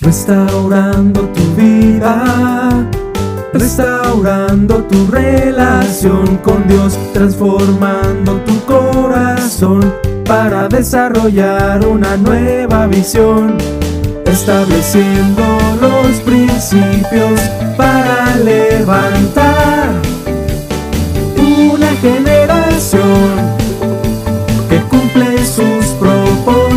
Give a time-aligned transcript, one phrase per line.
[0.00, 2.86] restaurando tu vida,
[3.52, 9.92] restaurando tu relación con Dios, transformando tu corazón
[10.24, 13.56] para desarrollar una nueva visión,
[14.24, 15.42] estableciendo
[15.80, 17.40] los principios
[17.76, 19.90] para levantar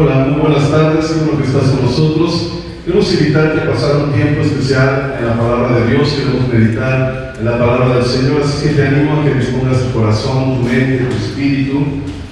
[0.00, 2.52] Hola, muy buenas tardes, seguro que estás con nosotros.
[2.84, 7.44] Queremos invitarte a pasar un tiempo especial en la palabra de Dios, queremos meditar en
[7.44, 11.02] la palabra del Señor, así que te animo a que dispongas tu corazón, tu mente,
[11.02, 11.82] tu espíritu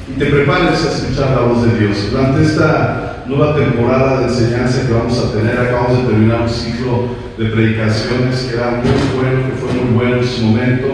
[0.09, 2.09] y te prepares a escuchar la voz de Dios.
[2.13, 7.17] Durante esta nueva temporada de enseñanza que vamos a tener, acabamos de terminar un ciclo
[7.37, 10.87] de predicaciones que era muy bueno, que fue muy bueno en su momento,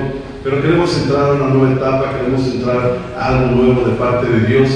[0.43, 4.47] pero queremos entrar a una nueva etapa, queremos entrar a algo nuevo de parte de
[4.47, 4.71] Dios.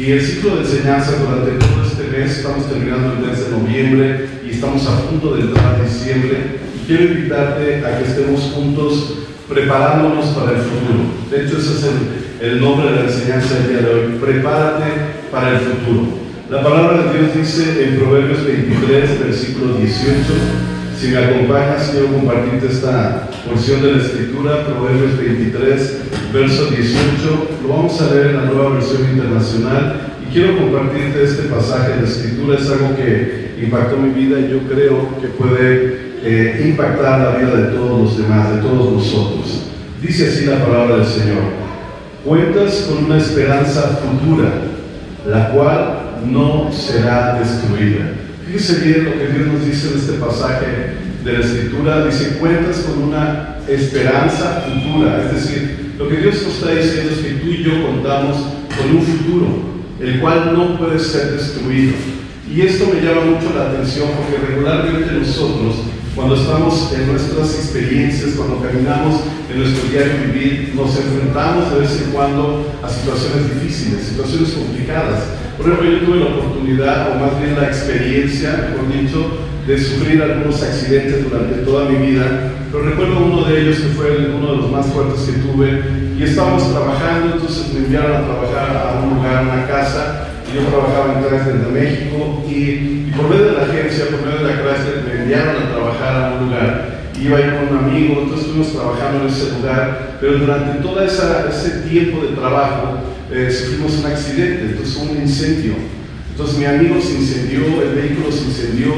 [0.00, 4.28] Y el ciclo de enseñanza durante todo este mes, estamos terminando el mes de noviembre
[4.46, 6.38] y estamos a punto de entrar a diciembre.
[6.74, 11.04] Y quiero invitarte a que estemos juntos preparándonos para el futuro.
[11.30, 14.18] De hecho, ese es el, el nombre de la enseñanza del día de hoy.
[14.18, 14.90] Prepárate
[15.30, 16.06] para el futuro.
[16.48, 20.69] La palabra de Dios dice en Proverbios 23, versículo 18.
[21.00, 25.98] Si me acompañas, quiero compartirte esta porción de la escritura, Proverbios 23,
[26.30, 27.48] verso 18.
[27.62, 32.02] Lo vamos a leer en la nueva versión internacional y quiero compartirte este pasaje de
[32.02, 32.58] la escritura.
[32.58, 37.56] Es algo que impactó mi vida y yo creo que puede eh, impactar la vida
[37.56, 39.70] de todos los demás, de todos nosotros.
[40.02, 41.44] Dice así la palabra del Señor.
[42.26, 44.52] Cuentas con una esperanza futura,
[45.26, 48.19] la cual no será destruida.
[48.50, 50.66] Fíjese bien lo que Dios nos dice en este pasaje
[51.22, 52.04] de la Escritura.
[52.06, 55.22] Dice, cuentas con una esperanza futura.
[55.24, 58.38] Es decir, lo que Dios nos está diciendo es que tú y yo contamos
[58.76, 59.46] con un futuro,
[60.00, 61.92] el cual no puede ser destruido.
[62.52, 65.76] Y esto me llama mucho la atención porque regularmente nosotros,
[66.14, 72.02] cuando estamos en nuestras experiencias, cuando caminamos en nuestro diario vivir, nos enfrentamos de vez
[72.02, 75.24] en cuando a situaciones difíciles, situaciones complicadas.
[75.56, 79.26] Por ejemplo, yo tuve la oportunidad, o más bien la experiencia, mejor dicho,
[79.66, 84.32] de sufrir algunos accidentes durante toda mi vida, pero recuerdo uno de ellos que fue
[84.34, 85.82] uno de los más fuertes que tuve,
[86.18, 90.66] y estábamos trabajando, entonces me enviaron a trabajar a un lugar, a una casa, yo
[90.66, 94.62] trabajaba en Chrysler de México, y, por medio de la agencia, por medio de la
[94.62, 98.46] Chrysler, me enviaron a trabajar a un lugar, iba a ir con un amigo, entonces
[98.46, 102.98] estuvimos trabajando en ese lugar, pero durante todo ese tiempo de trabajo
[103.30, 105.74] eh, sufrimos un accidente, entonces un incendio.
[106.30, 108.92] Entonces mi amigo se incendió, el vehículo se incendió,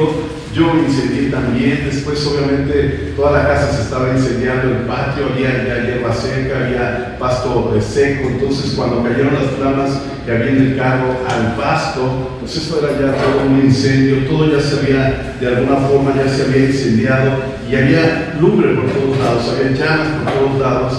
[0.55, 5.65] yo me incendié también, después obviamente toda la casa se estaba incendiando, el patio había
[5.67, 9.91] ya hierba seca, había pasto eh, seco, entonces cuando cayeron las flamas
[10.25, 14.53] que había en el carro al pasto, pues eso era ya todo un incendio, todo
[14.53, 17.53] ya se había, de alguna forma ya se había incendiado.
[17.71, 20.93] Y había lumbre por todos lados, había llamas por todos lados.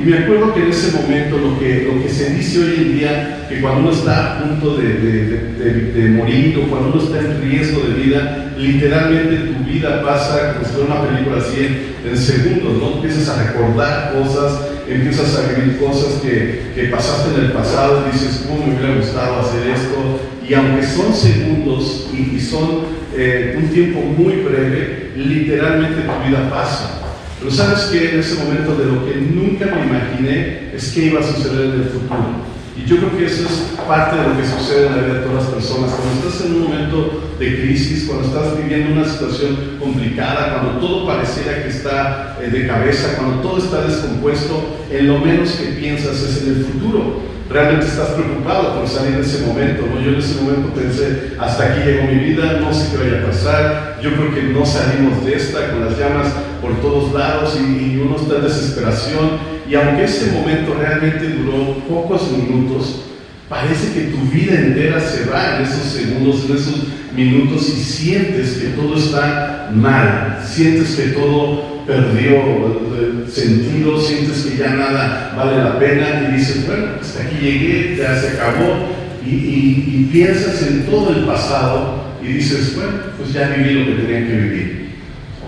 [0.00, 2.98] Y me acuerdo que en ese momento lo que, lo que se dice hoy en
[2.98, 7.82] día, que cuando uno está a punto de, morir o cuando uno está en riesgo
[7.82, 12.94] de vida, literalmente tu vida pasa como si fuera una película así en, segundos, ¿no?
[12.94, 18.66] Empiezas a recordar cosas, empiezas a vivir cosas que, pasaste en el pasado dices, ¿cómo
[18.66, 20.18] me hubiera gustado hacer esto?
[20.48, 26.48] Y aunque son segundos y, y son eh, un tiempo muy breve, literalmente tu vida
[26.48, 27.09] pasa.
[27.40, 31.20] Pero sabes que en ese momento de lo que nunca me imaginé es que iba
[31.20, 32.50] a suceder en el futuro.
[32.76, 35.20] Y yo creo que eso es parte de lo que sucede en la vida de
[35.20, 35.90] todas las personas.
[35.90, 41.06] Cuando estás en un momento de crisis, cuando estás viviendo una situación complicada, cuando todo
[41.06, 46.22] pareciera que está eh, de cabeza, cuando todo está descompuesto, en lo menos que piensas
[46.22, 47.20] es en el futuro.
[47.50, 49.84] Realmente estás preocupado por salir de ese momento.
[49.84, 50.00] ¿no?
[50.00, 53.26] Yo en ese momento pensé, hasta aquí llegó mi vida, no sé qué vaya a
[53.26, 56.28] pasar, yo creo que no salimos de esta con las llamas
[56.62, 59.30] por todos lados y, y uno está en desesperación.
[59.68, 63.02] Y aunque ese momento realmente duró pocos minutos,
[63.48, 66.86] parece que tu vida entera se va en esos segundos, en esos
[67.16, 74.70] minutos y sientes que todo está mal, sientes que todo perdió sentido, sientes que ya
[74.70, 78.88] nada vale la pena y dices, bueno, hasta aquí llegué, ya se acabó.
[79.24, 84.26] y, piensas en todo el pasado y dices, bueno, pues ya viví lo que tenía
[84.26, 84.90] que vivir.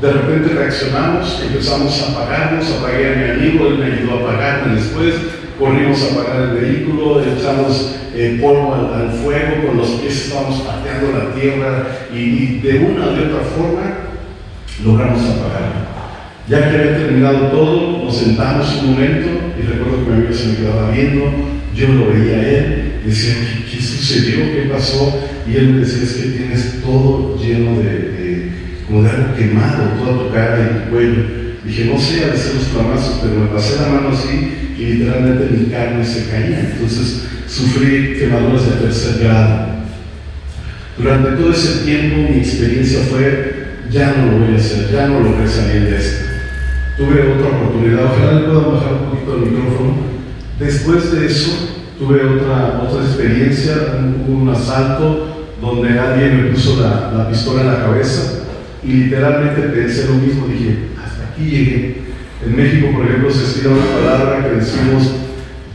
[0.01, 4.77] De repente reaccionamos, empezamos a apagarnos, apagué a mi amigo, él me ayudó a apagarme
[4.77, 5.15] después,
[5.59, 11.17] corrimos a apagar el vehículo, echamos eh, polvo al, fuego, con los pies estábamos pateando
[11.17, 13.83] la tierra y, y de una o de otra forma
[14.85, 16.02] logramos apagarlo.
[16.53, 19.27] Ya que había terminado todo, nos sentamos un momento
[19.59, 21.25] y recuerdo que mi amigo se me quedaba viendo,
[21.75, 23.35] yo lo veía a él, y decía,
[23.71, 24.53] ¿qué, sucedió?
[24.53, 25.19] ¿Qué pasó?
[25.51, 28.51] Y él me decía, es que tienes todo lleno de,
[28.87, 31.23] como de algo quemado, toda tu cara y tu cuello.
[31.65, 35.57] Dije, no sé, a veces los flamazos, pero me pasé la mano así y literalmente
[35.57, 36.71] mi carne se caía.
[36.71, 39.69] Entonces sufrí quemaduras de tercer grado.
[40.99, 43.55] Durante todo ese tiempo mi experiencia fue,
[43.91, 46.32] ya no lo voy a hacer, ya no logré salir de esto.
[46.97, 49.95] Tuve otra oportunidad, ojalá le puedan bajar un poquito el micrófono.
[50.59, 51.69] Después de eso,
[51.99, 57.67] tuve otra, otra experiencia, un, un asalto donde alguien me puso la, la pistola en
[57.69, 58.43] la cabeza
[58.85, 62.03] y literalmente pensé lo mismo, dije, hasta aquí llegué.
[62.45, 65.13] En México, por ejemplo, se estira una palabra que decimos,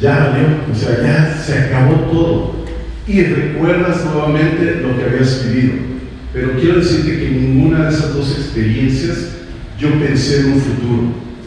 [0.01, 2.57] ya valió, o sea, ya se acabó todo.
[3.07, 5.75] Y recuerdas nuevamente lo que habías vivido.
[6.33, 9.36] Pero quiero decirte que ninguna de esas dos experiencias
[9.79, 11.03] yo pensé en un futuro.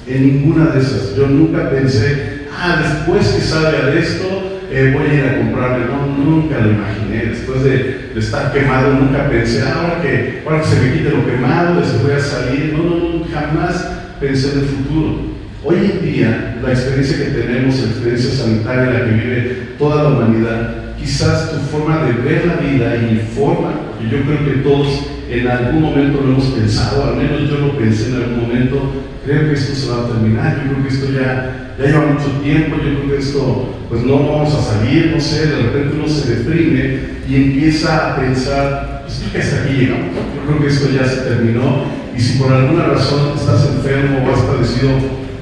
[0.06, 1.16] En ninguna de esas.
[1.16, 4.26] Yo nunca pensé, ah, después que salga de esto,
[4.70, 5.86] eh, voy a ir a comprarme.
[5.86, 7.26] No, nunca lo imaginé.
[7.30, 11.26] Después de, estar quemado, nunca pensé, ah, ahora que, ahora que se me quite lo
[11.26, 12.72] quemado, después voy a salir.
[12.72, 13.86] No, no, no, jamás
[14.20, 15.30] pensé en el futuro.
[15.62, 20.04] Hoy en día, la experiencia que tenemos, la experiencia sanitaria en la que vive toda
[20.04, 24.60] la humanidad, quizás tu forma de ver la vida y forma, porque yo creo que
[24.62, 28.92] todos en algún momento lo hemos pensado, al menos yo lo pensé en algún momento,
[29.24, 32.30] creo que esto se va a terminar, yo creo que esto ya, ya lleva mucho
[32.42, 36.08] tiempo, yo creo que esto, pues no vamos a salir, no sé, de repente uno
[36.08, 36.98] se deprime
[37.28, 41.04] y empieza a pensar, pues creo que hasta aquí llegamos, yo creo que esto ya
[41.06, 41.84] se terminó
[42.16, 44.90] y si por alguna razón estás enfermo o has padecido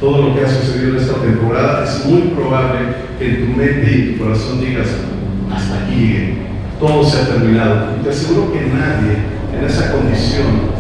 [0.01, 2.79] todo lo que ha sucedido en esta temporada, es muy probable
[3.19, 4.89] que en tu mente y tu corazón digas,
[5.51, 6.35] hasta aquí
[6.79, 7.97] todo se ha terminado.
[8.05, 10.79] Te aseguro que nadie en esa condición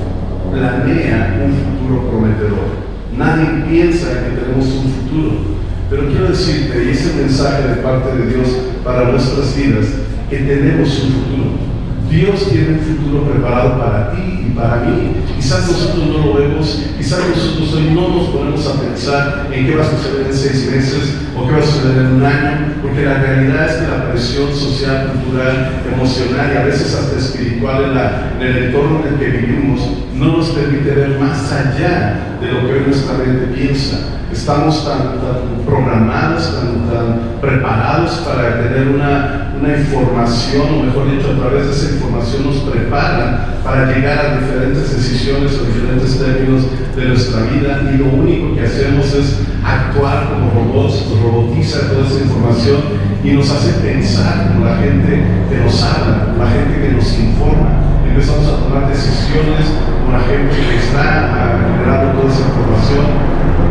[0.52, 2.78] planea un futuro prometedor.
[3.16, 5.58] Nadie piensa que tenemos un futuro.
[5.90, 8.48] Pero quiero decirte, y ese mensaje de parte de Dios
[8.84, 9.86] para nuestras vidas,
[10.28, 11.67] que tenemos un futuro.
[12.10, 15.12] Dios tiene un futuro preparado para ti y para mí.
[15.36, 19.76] Quizás nosotros no lo vemos, quizás nosotros hoy no nos ponemos a pensar en qué
[19.76, 23.02] va a suceder en seis meses o qué va a suceder en un año, porque
[23.04, 27.94] la realidad es que la presión social, cultural, emocional y a veces hasta espiritual en,
[27.94, 29.80] la- el entorno en el que vivimos
[30.14, 33.98] no nos permite ver más allá de lo que nuestra mente piensa.
[34.38, 35.18] Estamos tan,
[35.66, 42.46] programados, tan, preparados para tener una, información, o mejor dicho, a través de esa información
[42.46, 46.62] nos preparan para llegar a diferentes decisiones o diferentes términos
[46.94, 52.20] de nuestra vida y lo único que hacemos es actuar como robots, robotiza toda esa
[52.22, 52.78] información
[53.24, 57.18] y nos hace pensar como la gente que nos habla, como la gente que nos
[57.18, 57.70] informa.
[58.08, 59.66] Empezamos a tomar decisiones
[59.98, 63.28] como la gente que está ah, generando toda esa información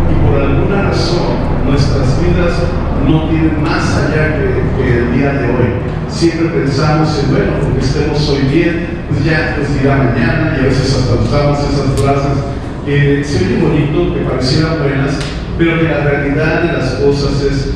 [0.09, 2.53] y por alguna razón nuestras vidas
[3.07, 5.69] no tienen más allá que, el día de hoy.
[6.09, 10.63] Siempre pensamos en, bueno, porque estemos hoy bien, pues ya pues dirá mañana y a
[10.63, 12.43] veces hasta usamos esas frases
[12.85, 15.15] que se oyen bonito, que parecieran buenas,
[15.57, 17.73] pero que la realidad de las cosas es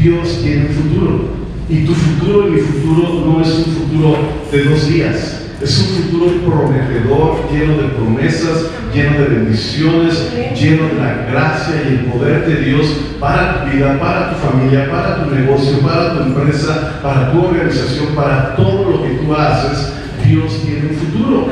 [0.00, 1.42] Dios tiene un futuro.
[1.68, 4.16] Y tu futuro y mi futuro no es un futuro
[4.50, 5.41] de dos días.
[5.62, 10.28] Es un futuro prometedor, lleno de promesas, lleno de bendiciones,
[10.60, 12.86] lleno de la gracia y el poder de Dios
[13.20, 18.08] para tu vida, para tu familia, para tu negocio, para tu empresa, para tu organización,
[18.16, 19.92] para todo lo que tú haces.
[20.26, 21.46] Dios tiene un futuro.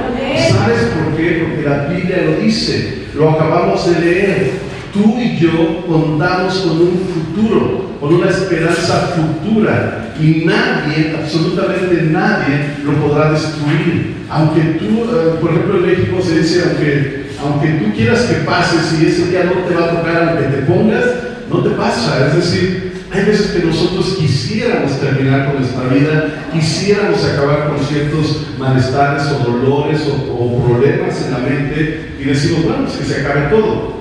[0.50, 1.46] ¿Sabes por qué?
[1.46, 4.69] Porque la Biblia lo dice, lo acabamos de leer.
[4.92, 12.74] Tú y yo contamos con un futuro, con una esperanza futura y nadie, absolutamente nadie,
[12.84, 14.16] lo podrá destruir.
[14.28, 19.00] Aunque tú, eh, por ejemplo en México se dice, aunque, aunque tú quieras que pases
[19.00, 21.04] y ese día no te va a tocar aunque te pongas,
[21.48, 22.26] no te pasa.
[22.26, 28.46] Es decir, hay veces que nosotros quisiéramos terminar con nuestra vida, quisiéramos acabar con ciertos
[28.58, 33.20] malestares o dolores o, o problemas en la mente y decimos, bueno, pues que se
[33.20, 33.99] acabe todo.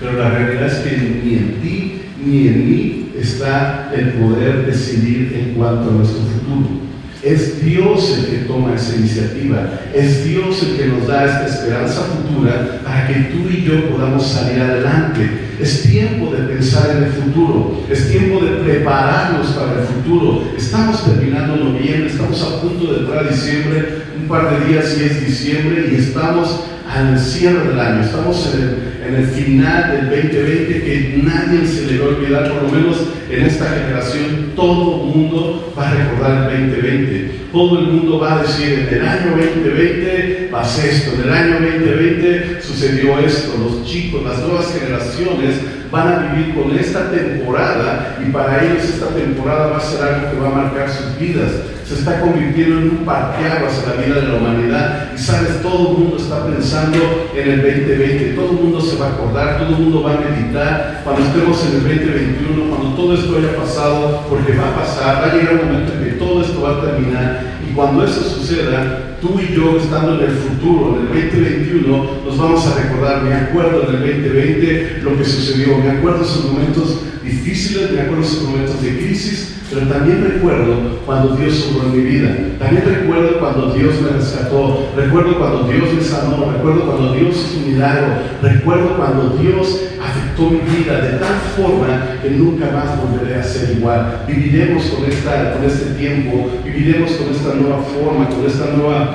[0.00, 5.32] Pero la realidad es que ni en ti ni en mí está el poder decidir
[5.38, 6.80] en cuanto a nuestro futuro.
[7.22, 9.68] Es Dios el que toma esa iniciativa.
[9.94, 14.26] Es Dios el que nos da esta esperanza futura para que tú y yo podamos
[14.26, 15.28] salir adelante.
[15.60, 17.84] Es tiempo de pensar en el futuro.
[17.90, 20.44] Es tiempo de prepararnos para el futuro.
[20.56, 25.04] Estamos terminando noviembre, estamos a punto de entrar a diciembre, un par de días y
[25.04, 28.02] es diciembre y estamos al cierre del año.
[28.02, 32.48] Estamos en el en el final del 2020 que nadie se le va a olvidar,
[32.48, 32.96] por lo menos
[33.28, 37.40] en esta generación, todo el mundo va a recordar el 2020.
[37.52, 41.54] Todo el mundo va a decir, en el año 2020 pasó esto, en el año
[41.60, 43.52] 2020 sucedió esto.
[43.58, 45.56] Los chicos, las nuevas generaciones
[45.90, 50.30] van a vivir con esta temporada y para ellos esta temporada va a ser algo
[50.30, 51.50] que va a marcar sus vidas
[51.90, 55.08] se está convirtiendo en un parqueaguas en la vida de la humanidad.
[55.12, 59.06] Y sabes, todo el mundo está pensando en el 2020, todo el mundo se va
[59.06, 63.14] a acordar, todo el mundo va a meditar cuando estemos en el 2021, cuando todo
[63.14, 66.42] esto haya pasado, porque va a pasar, va a llegar un momento en que todo
[66.42, 67.40] esto va a terminar.
[67.68, 72.38] Y cuando eso suceda, tú y yo estando en el futuro, en el 2021, nos
[72.38, 77.00] vamos a recordar, me acuerdo en el 2020 lo que sucedió, me acuerdo esos momentos
[77.22, 82.10] difíciles, me acuerdo esos momentos de crisis, pero también recuerdo cuando Dios obró en mi
[82.10, 82.36] vida.
[82.58, 84.90] También recuerdo cuando Dios me rescató.
[84.96, 86.50] Recuerdo cuando Dios me sanó.
[86.50, 88.06] Recuerdo cuando Dios hizo un milagro.
[88.42, 93.76] Recuerdo cuando Dios afectó mi vida de tal forma que nunca más volveré a ser
[93.76, 94.24] igual.
[94.26, 96.50] Viviremos con, esta, con este tiempo.
[96.64, 99.09] Viviremos con esta nueva forma, con esta nueva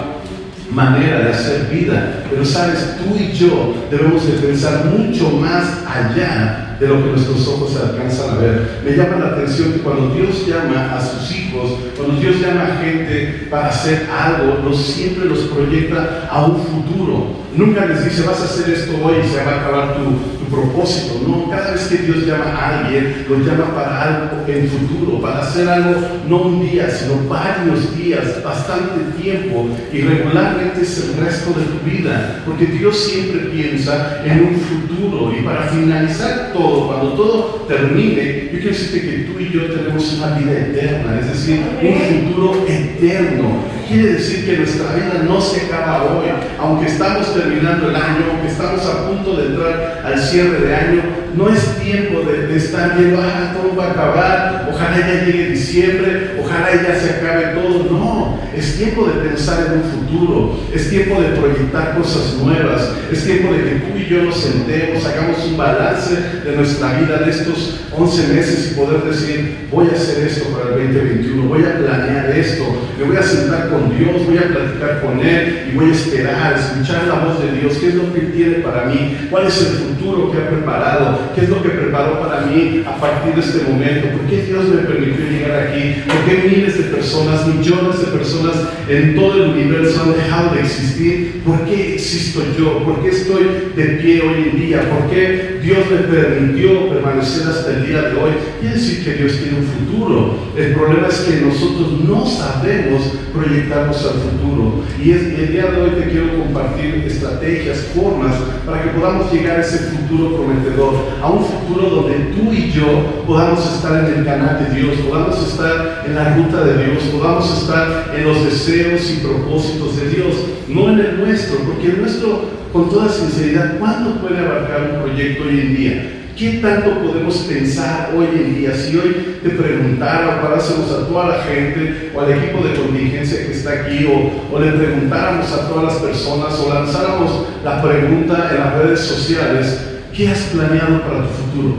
[0.76, 2.24] manera de hacer vida.
[2.30, 7.48] Pero sabes, tú y yo debemos de pensar mucho más allá de lo que nuestros
[7.48, 8.82] ojos alcanzan a ver.
[8.84, 12.84] Me llama la atención que cuando Dios llama a sus hijos, cuando Dios llama a
[12.84, 17.45] gente para hacer algo, los, siempre los proyecta a un futuro.
[17.58, 21.22] Nunca les dice, vas a hacer esto hoy y se va a acabar tu, propósito.
[21.28, 25.42] No, cada vez que Dios llama a alguien, lo llama para algo en futuro, para
[25.42, 25.96] hacer algo
[26.28, 31.90] no un día, sino varios días, bastante tiempo y regularmente es el resto de tu
[31.90, 38.50] vida, porque Dios siempre piensa en un futuro y para finalizar todo cuando todo termine,
[38.52, 42.66] yo quiero decirte que tú y yo tenemos una vida eterna, es decir, un futuro
[42.68, 43.76] eterno.
[43.88, 46.26] Quiere decir que nuestra vida no se acaba hoy,
[46.60, 51.02] aunque estamos terminando el año, aunque estamos a punto de entrar al cierre de año,
[51.36, 56.36] no es tiempo de, estar viendo, ah, todo va a acabar, ojalá ya llegue diciembre,
[56.42, 57.84] ojalá ya se acabe todo.
[57.92, 63.26] No, es tiempo de pensar en un futuro, es tiempo de proyectar cosas nuevas, es
[63.26, 66.16] tiempo de que tú y yo nos sentemos, hagamos un balance
[66.46, 70.76] de nuestra vida de estos 11 meses y poder decir, voy a hacer esto para
[70.76, 72.64] el 2021, voy a planear esto,
[72.98, 76.56] me voy a sentar con Dios, voy a platicar con Él y voy a esperar,
[76.58, 79.60] escuchar la voz de Dios, qué es lo que Él tiene para mí, cuál es
[79.60, 83.42] el futuro que ha preparado, qué es lo que preparó para mí a partir de
[83.42, 88.00] este momento, por qué Dios me permitió llegar aquí, por qué miles de personas, millones
[88.00, 88.56] de personas
[88.88, 93.44] en todo el universo han dejado de existir, por qué existo yo, por qué estoy
[93.76, 98.16] de pie hoy en día, por qué Dios me permitió permanecer hasta el día de
[98.16, 98.32] hoy.
[98.60, 100.38] Quiere decir que Dios tiene un futuro.
[100.56, 104.84] El problema es que nosotros no sabemos proyectarnos al futuro.
[105.04, 109.62] Y el día de hoy te quiero compartir estrategias, formas para que podamos llegar a
[109.62, 114.66] ese futuro prometedor, a un futuro donde tú y yo podamos estar en el canal
[114.66, 119.26] de Dios, podamos estar en la ruta de Dios, podamos estar en los deseos y
[119.26, 120.36] propósitos de Dios,
[120.68, 125.44] no en el nuestro, porque el nuestro, con toda sinceridad, ¿cuánto puede abarcar un proyecto
[125.44, 126.12] hoy en día?
[126.38, 128.76] ¿Qué tanto podemos pensar hoy en día?
[128.76, 133.54] Si hoy te preguntara o a toda la gente o al equipo de contingencia que
[133.54, 138.60] está aquí o, o, le preguntáramos a todas las personas o lanzáramos la pregunta en
[138.60, 141.76] las redes sociales, ¿qué has planeado para tu futuro?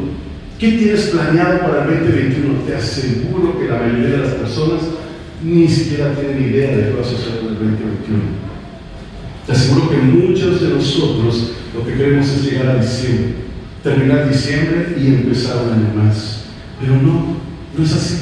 [0.59, 2.61] ¿Qué tienes planeado para el 2021?
[2.67, 4.83] Te aseguro que la mayoría de las personas
[5.43, 8.23] ni siquiera tienen idea de qué va a suceder en el 2021.
[9.47, 13.47] Te aseguro que muchos de nosotros lo que queremos es llegar a diciembre
[13.87, 16.41] terminar diciembre y empezar un año más.
[16.81, 17.37] Pero no,
[17.77, 18.17] no es así.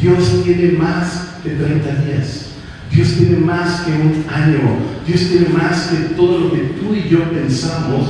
[0.00, 2.46] Dios tiene más que 30 días.
[2.92, 4.58] Dios tiene más que un año.
[5.06, 8.08] Dios tiene más que todo lo que tú y yo pensamos.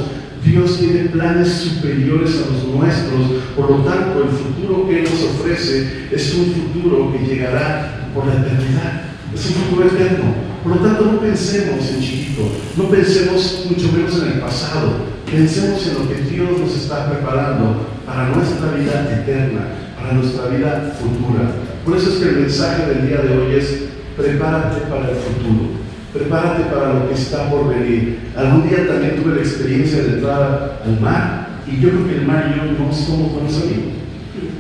[0.50, 3.42] Dios tiene planes superiores a los nuestros.
[3.57, 8.35] Por lo tanto, el futuro que nos ofrece es un futuro que llegará por la
[8.35, 9.02] eternidad.
[9.33, 10.35] Es un futuro eterno.
[10.64, 12.42] Por lo tanto, no pensemos en chiquito.
[12.76, 15.21] No pensemos mucho menos en el pasado.
[15.30, 19.61] Pensemos en lo que Dios nos está preparando para nuestra vida eterna,
[19.97, 21.52] para nuestra vida futura.
[21.85, 23.85] Por eso es que el mensaje del día de hoy es,
[24.16, 25.71] prepárate para el futuro,
[26.12, 28.30] prepárate para lo que está por venir.
[28.36, 32.26] Algún día también tuve la experiencia de entrar al mar y yo creo que el
[32.26, 33.94] mar y yo no somos buenos amigos.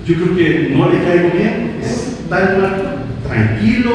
[0.06, 3.90] Yo creo que no le caigo bien, está el mar tranquilo,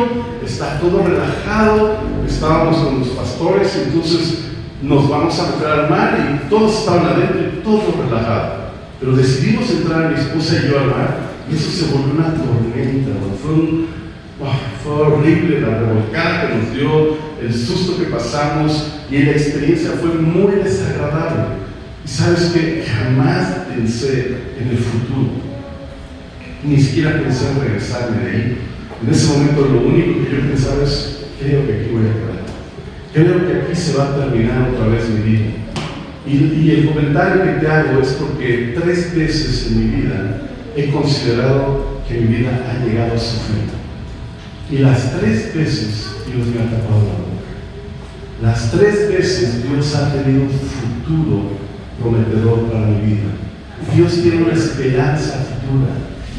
[0.46, 1.98] está todo relajado,
[2.28, 4.46] estábamos con los pastores, entonces
[4.82, 8.66] nos vamos a meter al mar y todos estaban adentro y todo relajado.
[9.00, 11.18] Pero decidimos entrar mi esposa y yo al mar
[11.52, 13.86] y eso se volvió una tormenta, fue
[14.84, 20.14] fue horrible la revolcada que nos dio, el susto que pasamos y la experiencia fue
[20.16, 21.44] muy desagradable.
[22.04, 25.30] Y sabes que jamás pensé en el futuro,
[26.64, 28.58] ni siquiera pensé en regresarme de ahí.
[29.04, 32.46] En ese momento lo único que yo pensaba es, creo que aquí voy a quedar.
[33.14, 35.46] Creo que aquí se va a terminar otra vez mi vida.
[36.28, 40.42] Y, el comentario que te hago es porque tres veces en mi vida
[40.76, 43.66] he considerado que mi vida ha llegado a su fin.
[44.72, 47.25] Y las tres veces Dios me ha tapado la.
[48.42, 51.52] Las tres veces Dios ha tenido un futuro
[52.02, 53.30] prometedor para mi vida.
[53.96, 55.92] Dios tiene una esperanza futura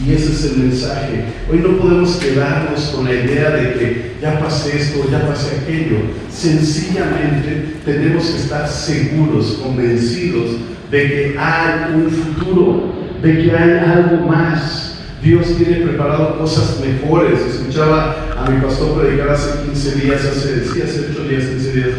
[0.04, 1.24] y ese es el mensaje.
[1.50, 5.96] Hoy no podemos quedarnos con la idea de que ya pasé esto, ya pasé aquello.
[6.30, 10.50] Sencillamente tenemos que estar seguros, convencidos
[10.90, 14.98] de que hay un futuro, de que hay algo más.
[15.22, 17.40] Dios tiene preparado cosas mejores.
[17.40, 21.90] Escuchaba mi pastor predicar hace 15 días, hace, sí, hace 8 días, 15 días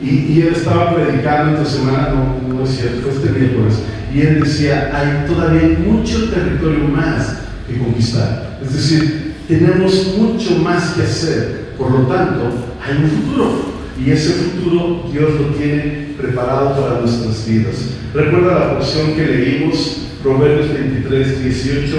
[0.00, 3.74] y, él estaba predicando esta semana, no, no es cierto, fue este miércoles,
[4.14, 8.58] y él decía, hay todavía mucho territorio más que conquistar.
[8.62, 12.44] Es decir, tenemos mucho más que hacer, por lo tanto,
[12.80, 13.78] hay un futuro.
[14.00, 17.74] Y ese futuro Dios lo tiene preparado para nuestras vidas.
[18.14, 21.96] Recuerda la porción que leímos, Proverbios 23, 18,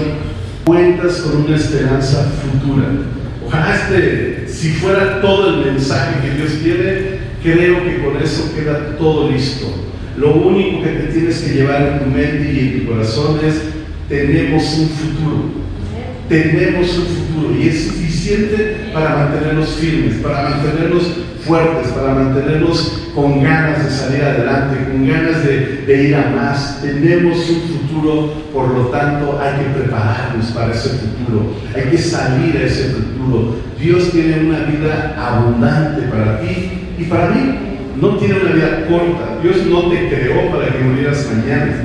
[0.64, 2.86] cuentas con una esperanza futura.
[3.50, 8.96] Ojalá este, si fuera todo el mensaje que Dios tiene, Creo que con eso queda
[8.98, 9.66] todo listo.
[10.18, 13.62] Lo único que te tienes que llevar en tu mente y en tu corazón es,
[14.08, 15.60] tenemos un futuro.
[16.28, 21.12] Tenemos un futuro y es suficiente para mantenernos firmes, para mantenernos
[21.44, 26.82] fuertes, para mantenernos con ganas de salir adelante, con ganas de, de, ir a más.
[26.82, 27.79] Tenemos un futuro,
[28.52, 33.56] por lo tanto hay que prepararnos para ese futuro, hay que salir a ese futuro.
[33.78, 37.54] Dios tiene una vida abundante para ti y para mí
[38.00, 39.38] no tiene una vida corta.
[39.42, 41.84] Dios no te creó para que murieras mañana.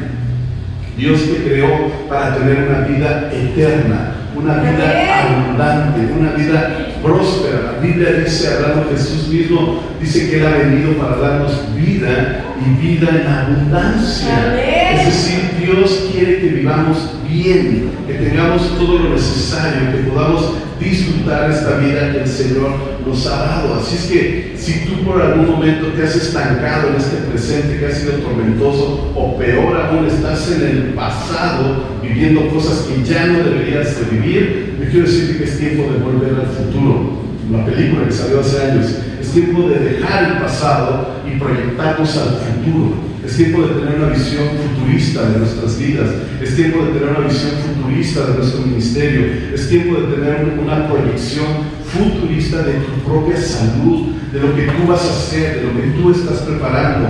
[0.97, 7.73] Dios te creó para tener una vida eterna, una vida abundante, una vida próspera.
[7.73, 12.43] La Biblia dice, hablando de Jesús mismo, dice que Él ha venido para darnos vida
[12.65, 14.55] y vida en abundancia.
[14.91, 21.51] Es decir, Dios quiere que vivamos bien, que tengamos todo lo necesario, que podamos disfrutar
[21.51, 22.71] esta vida que el Señor
[23.05, 23.75] nos ha dado.
[23.75, 27.85] Así es que si tú por algún momento te has estancado en este presente que
[27.85, 33.43] ha sido tormentoso, o peor aún, estás en el pasado viviendo cosas que ya no
[33.43, 37.25] deberías de vivir, me quiero decir que es tiempo de volver al futuro.
[37.51, 38.85] La película que salió hace años,
[39.19, 42.93] es tiempo de dejar el pasado y proyectarnos al futuro.
[43.25, 46.09] Es tiempo de tener una visión futurista de nuestras vidas.
[46.41, 49.21] Es tiempo de tener una visión futurista de nuestro ministerio.
[49.53, 51.47] Es tiempo de tener una proyección
[51.85, 55.99] futurista de tu propia salud, de lo que tú vas a hacer, de lo que
[55.99, 57.07] tú estás preparando.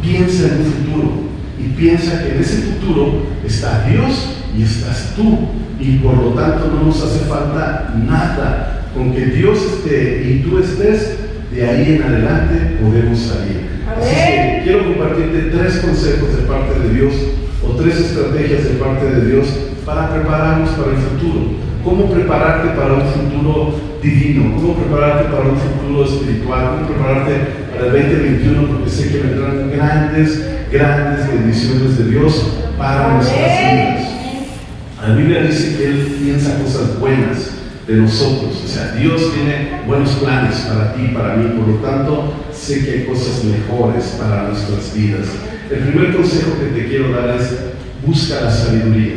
[0.00, 1.12] Piensa en un futuro
[1.58, 5.48] y piensa que en ese futuro está Dios y estás tú.
[5.80, 8.82] Y por lo tanto no nos hace falta nada.
[8.94, 11.18] Con que Dios esté y tú estés,
[11.52, 13.68] de ahí en adelante podemos salir.
[13.96, 17.12] Así que quiero compartirte tres consejos de parte de Dios
[17.66, 19.46] o tres estrategias de parte de Dios
[19.84, 21.68] para prepararnos para el futuro.
[21.84, 24.56] ¿Cómo prepararte para un futuro divino?
[24.56, 26.70] ¿Cómo prepararte para un futuro espiritual?
[26.74, 27.32] ¿Cómo prepararte
[27.72, 28.68] para el 2021?
[28.68, 34.17] Porque sé que vendrán grandes, grandes bendiciones de Dios para nuestras vidas.
[35.08, 37.52] La Biblia dice que Él piensa cosas buenas
[37.86, 38.62] de nosotros.
[38.62, 41.58] O sea, Dios tiene buenos planes para ti, para mí.
[41.58, 45.28] Por lo tanto, sé que hay cosas mejores para nuestras vidas.
[45.70, 47.56] El primer consejo que te quiero dar es
[48.04, 49.14] busca la sabiduría.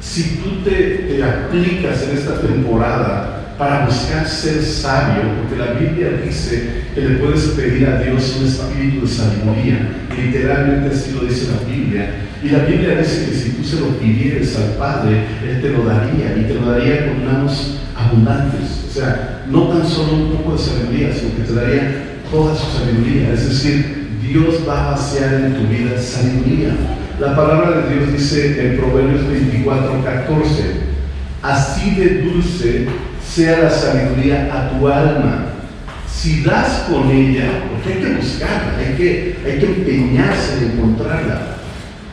[0.00, 6.18] Si tú te, te aplicas en esta temporada para buscar ser sabio, porque la Biblia
[6.24, 11.48] dice que le puedes pedir a Dios un espíritu de sabiduría, literalmente así lo dice
[11.52, 12.10] la Biblia,
[12.42, 15.84] y la Biblia dice que si tú se lo pidieres al Padre, Él te lo
[15.84, 18.86] daría, y te lo daría con manos abundantes.
[18.88, 22.78] O sea, no tan solo un poco de sabiduría, sino que te daría toda su
[22.78, 23.34] sabiduría.
[23.34, 26.70] Es decir, Dios va a vaciar en tu vida sabiduría.
[27.20, 30.62] La palabra de Dios dice en Proverbios 24, 14,
[31.42, 32.86] así de dulce
[33.30, 35.46] sea la sabiduría a tu alma.
[36.12, 41.56] Si das con ella, porque hay que buscarla, hay que, hay que empeñarse en encontrarla,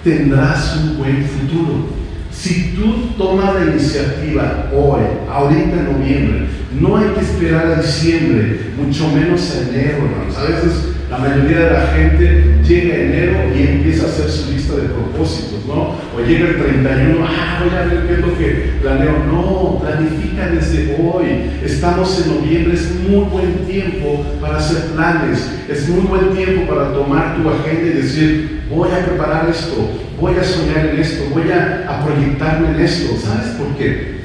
[0.03, 1.89] tendrás un buen futuro
[2.31, 6.47] Si tú tomas la iniciativa hoy, ahorita en noviembre,
[6.79, 10.37] no hay que esperar a diciembre, mucho menos a enero, hermanos.
[10.37, 14.75] A veces la mayoría de la gente llega enero y empieza a hacer su lista
[14.75, 15.95] de propósitos, ¿no?
[16.13, 19.23] O llega el 31, ah, voy a ver qué es lo que planeo.
[19.31, 21.49] No, planifica desde hoy.
[21.63, 26.91] Estamos en noviembre, es muy buen tiempo para hacer planes, es muy buen tiempo para
[26.91, 29.89] tomar tu agenda y decir, voy a preparar esto,
[30.19, 33.15] voy a soñar en esto, voy a, a proyectarme en esto.
[33.17, 34.17] ¿Sabes por qué?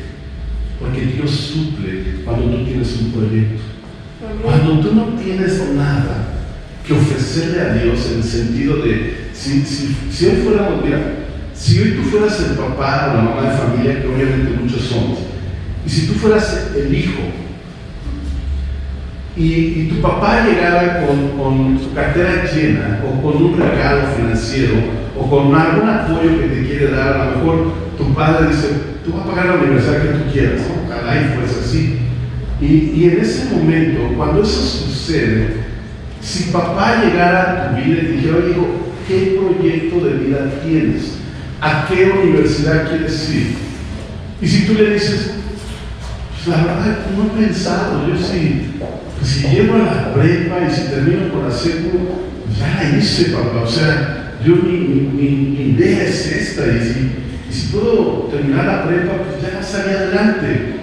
[0.80, 3.62] Porque Dios suple cuando tú tienes un proyecto.
[4.42, 6.41] Cuando tú no tienes nada,
[6.86, 10.98] que ofrecerle a Dios en el sentido de, si, si, si hoy fuéramos, mira,
[11.54, 15.18] si hoy tú fueras el papá o la mamá de familia, que obviamente muchos somos,
[15.86, 17.22] y si tú fueras el hijo,
[19.36, 24.74] y, y tu papá llegara con, con, su cartera llena, o con un regalo financiero,
[25.18, 28.68] o con algún apoyo que te quiere dar, a lo mejor tu padre dice,
[29.04, 31.98] tú vas a pagar la universidad que tú quieras, ojalá y fuese así.
[32.60, 35.61] Y, y en ese momento, cuando eso sucede,
[36.22, 38.66] si papá llegara a tu vida y dijera, hijo,
[39.08, 41.14] ¿qué proyecto de vida tienes?
[41.60, 43.56] ¿A qué universidad quieres ir?
[44.40, 45.32] Y si tú le dices,
[46.32, 48.72] pues la verdad, no he pensado, yo sí,
[49.18, 51.90] pues si llego a la prepa y si termino con la secu,
[52.46, 53.62] pues ya la hice, papá.
[53.64, 58.86] O sea, yo mi, mi, mi idea es esta, y si, si puedo terminar la
[58.86, 60.76] prepa, pues ya salí adelante.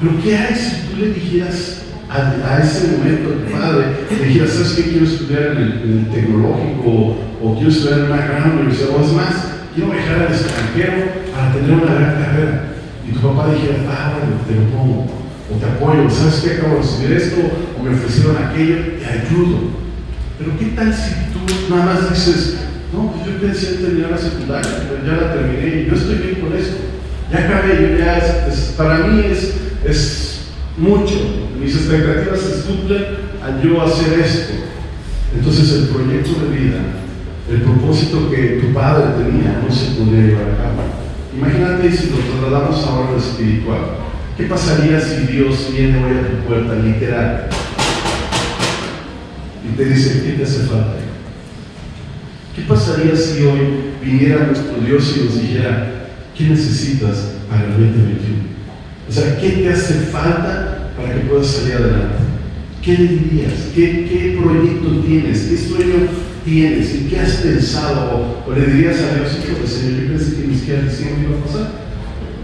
[0.00, 1.81] Pero ¿qué hay si tú le dijeras,
[2.12, 4.82] a, ese momento tu padre dijera, ¿sabes qué?
[4.82, 9.34] Quiero estudiar en el, tecnológico o quiero estudiar en una gran universidad o es más,
[9.74, 10.92] quiero viajar al extranjero
[11.34, 12.64] para tener una gran carrera.
[13.08, 15.06] Y tu papá dijera, ah, bueno, te lo pongo,
[15.50, 16.58] o te apoyo, ¿sabes qué?
[16.58, 17.40] Acabo de estudiar esto,
[17.78, 19.58] o me ofrecieron aquello, te ayudo.
[20.38, 22.58] Pero ¿qué tal si tú nada más dices,
[22.92, 26.16] no, pues yo pensé en terminar la secundaria, pero ya la terminé y yo estoy
[26.16, 26.76] bien con eso.
[27.32, 29.54] Ya acabé, ya, es, para mí es,
[29.86, 30.40] es
[30.76, 33.04] mucho, mis expectativas se suplen
[33.42, 34.52] a yo hacer esto.
[35.34, 36.80] Entonces el proyecto de vida,
[37.50, 40.82] el propósito que tu padre tenía, no se podía llevar a cabo.
[41.36, 43.80] Imagínate si lo trasladamos ahora a lo espiritual.
[44.36, 47.48] ¿Qué pasaría si Dios viene hoy a tu puerta, literal?
[49.64, 50.96] Y te dice, ¿qué te hace falta?
[52.56, 58.42] ¿Qué pasaría si hoy viniera nuestro Dios y nos dijera, ¿qué necesitas para el 2021?
[59.08, 62.32] O sea, ¿qué te hace falta para que puedas salir adelante.
[62.82, 63.70] ¿Qué le dirías?
[63.74, 65.42] ¿Qué, qué proyecto tienes?
[65.42, 65.94] ¿Qué sueño
[66.44, 66.94] tienes?
[66.94, 68.42] ¿Y qué has pensado?
[68.46, 71.38] ¿O, le dirías a Dios, hijo de Señor, yo pensé que ni siquiera diciembre iba
[71.38, 71.70] a pasar?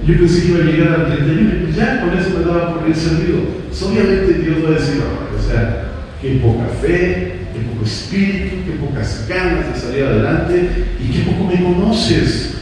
[0.07, 2.75] Yo pensé que iba a llegar al 31 y pues ya con eso me daba
[2.75, 3.39] por bien servido.
[3.69, 5.89] Pues obviamente Dios va a decir, o sea,
[6.23, 11.45] qué poca fe, qué poco espíritu, qué pocas ganas de salir adelante y qué poco
[11.51, 12.55] me conoces.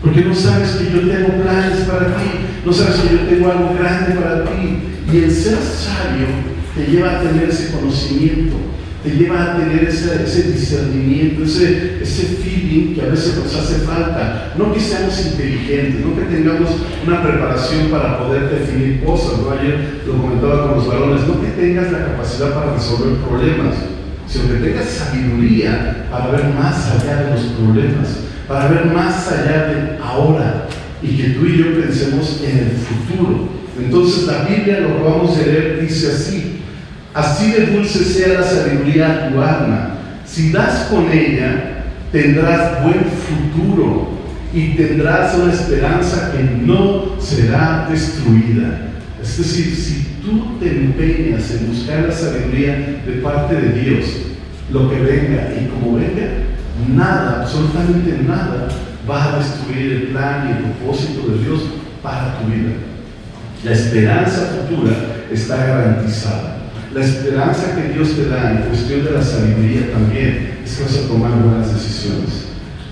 [0.00, 2.30] Porque no sabes que yo tengo planes para ti,
[2.64, 4.93] no sabes que yo tengo algo grande para ti.
[5.12, 6.26] Y el ser sabio
[6.74, 8.56] te lleva a tener ese conocimiento,
[9.02, 14.54] te lleva a tener ese, discernimiento, ese, ese feeling que a veces nos hace falta.
[14.56, 16.70] No que seamos inteligentes, no que tengamos
[17.06, 19.40] una preparación para poder definir cosas.
[19.40, 19.50] ¿no?
[19.50, 23.74] Ayer lo comentaba con los varones, no que tengas la capacidad para resolver problemas,
[24.26, 28.08] sino que tengas sabiduría para ver más allá de los problemas,
[28.48, 30.66] para ver más allá de ahora
[31.02, 33.63] y que tú y yo pensemos en el futuro.
[33.78, 36.60] Entonces la Biblia, lo que vamos a leer, dice así,
[37.12, 44.10] así de dulce sea la sabiduría tu alma, si das con ella, tendrás buen futuro
[44.52, 48.88] y tendrás una esperanza que no será destruida.
[49.20, 54.04] Es decir, si tú te empeñas en buscar la sabiduría de parte de Dios,
[54.70, 56.28] lo que venga y como venga,
[56.94, 58.68] nada, absolutamente nada,
[59.08, 61.60] va a destruir el plan y el propósito de Dios
[62.02, 62.72] para tu vida.
[63.64, 64.92] La esperanza futura
[65.32, 66.68] está garantizada.
[66.92, 70.96] La esperanza que Dios te da en cuestión de la sabiduría también es que vas
[70.98, 72.44] a tomar buenas decisiones.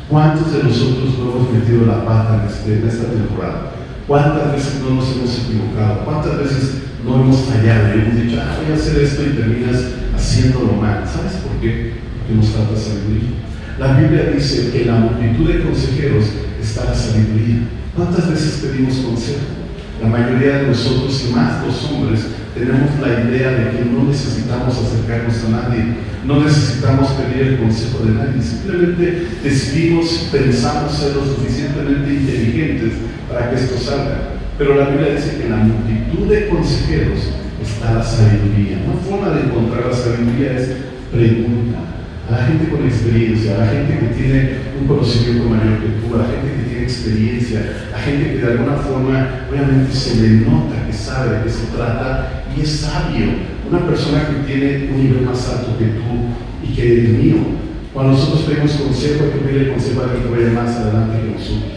[0.08, 3.72] ¿Cuántos de nosotros no hemos metido la pata en, este, esta temporada?
[4.08, 6.06] ¿Cuántas veces no nos hemos equivocado?
[6.06, 6.70] ¿Cuántas veces
[7.04, 9.76] no hemos fallado y hemos dicho, ah, voy a hacer esto y terminas
[10.16, 11.04] haciéndolo mal?
[11.06, 12.00] ¿Sabes por qué?
[12.16, 13.44] Porque nos falta sabiduría.
[13.78, 16.24] La Biblia dice que en la multitud de consejeros
[16.62, 17.68] está la sabiduría.
[17.94, 19.62] ¿Cuántas veces pedimos consejo?
[20.02, 22.20] La mayoría de nosotros, y más los hombres,
[22.54, 25.94] tenemos la idea de que no necesitamos acercarnos a nadie,
[26.26, 32.92] no necesitamos pedir el consejo de nadie, simplemente decidimos, pensamos ser lo suficientemente inteligentes
[33.28, 34.32] para que esto salga.
[34.58, 37.20] Pero la Biblia dice que en la multitud de consejeros
[37.62, 38.78] está la sabiduría.
[38.84, 40.68] Una forma de encontrar la sabiduría es
[42.33, 46.49] la gente con experiencia, la gente que tiene un conocimiento mayor que tú, la gente
[46.57, 47.61] que tiene experiencia,
[47.92, 51.66] la gente que de alguna forma obviamente se le nota que sabe de qué se
[51.77, 53.27] trata y es sabio,
[53.68, 56.33] una persona que tiene un nivel más alto que tú
[56.64, 57.37] y que el mío.
[57.92, 61.33] Cuando nosotros pedimos consejo, hay que pedirle consejo a alguien que vaya más adelante que
[61.37, 61.73] nosotros.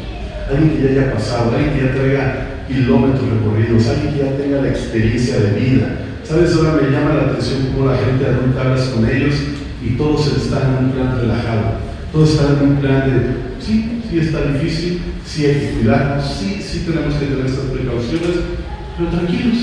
[0.50, 4.62] Alguien que ya haya pasado, alguien que ya traiga kilómetros recorridos, alguien que ya tenga
[4.62, 5.88] la experiencia de vida.
[6.24, 6.56] ¿Sabes?
[6.56, 9.36] Ahora me llama la atención cómo la gente adulta hablas con ellos
[9.86, 11.86] y todos están en un plan relajado.
[12.12, 16.60] Todos están en un plan de, sí, sí está difícil, sí hay que cuidarnos, sí,
[16.62, 18.36] sí tenemos que tener estas precauciones,
[18.98, 19.58] pero tranquilos,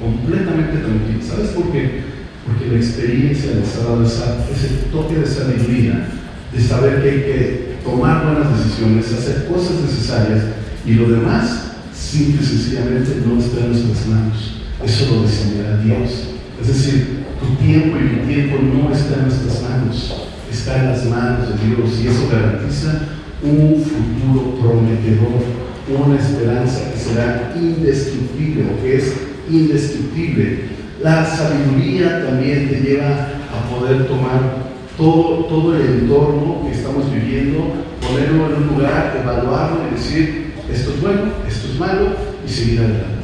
[0.00, 1.24] completamente tranquilos.
[1.24, 2.02] ¿Sabes por qué?
[2.46, 6.08] Porque la experiencia les ha dado ese toque de sabiduría,
[6.52, 10.44] de saber que hay que tomar buenas decisiones, hacer cosas necesarias
[10.84, 14.62] y lo demás, simple y sencillamente, no está en nuestras manos.
[14.84, 16.10] Eso lo decidirá Dios.
[16.60, 21.04] Es decir, tu tiempo y mi tiempo no está en nuestras manos, está en las
[21.06, 23.08] manos de Dios y eso garantiza
[23.42, 25.42] un futuro prometedor,
[25.88, 29.14] una esperanza que será indestructible o que es
[29.50, 30.60] indestructible.
[31.02, 34.62] La sabiduría también te lleva a poder tomar
[34.96, 40.92] todo, todo el entorno que estamos viviendo, ponerlo en un lugar, evaluarlo y decir, esto
[40.94, 42.14] es bueno, esto es malo
[42.46, 43.22] y seguir adelante.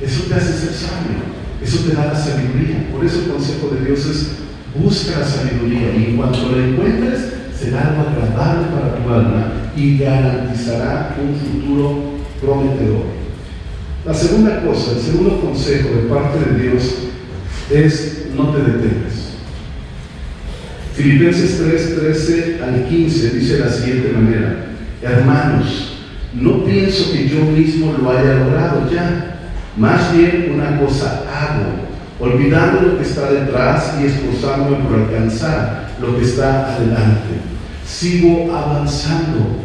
[0.00, 1.29] Eso te hace ser sabio,
[1.62, 2.88] eso te da la sabiduría.
[2.92, 4.40] Por eso el consejo de Dios es
[4.74, 9.98] busca la sabiduría y en cuanto la encuentres, será algo agradable para tu alma y
[9.98, 12.02] garantizará un futuro
[12.40, 13.20] prometedor.
[14.06, 16.82] La segunda cosa, el segundo consejo de parte de Dios
[17.70, 19.30] es no te detengas.
[20.94, 24.66] Filipenses 3, 13 al 15 dice de la siguiente manera,
[25.02, 25.98] hermanos,
[26.34, 29.29] no pienso que yo mismo lo haya logrado ya,
[29.76, 36.18] más bien una cosa hago, olvidando lo que está detrás y esforzándome por alcanzar lo
[36.18, 37.40] que está adelante.
[37.86, 39.64] Sigo avanzando,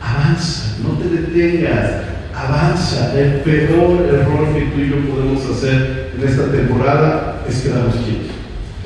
[0.00, 1.90] avanza, no te detengas,
[2.34, 3.12] avanza.
[3.18, 8.36] El peor error que tú y yo podemos hacer en esta temporada es quedarnos quietos,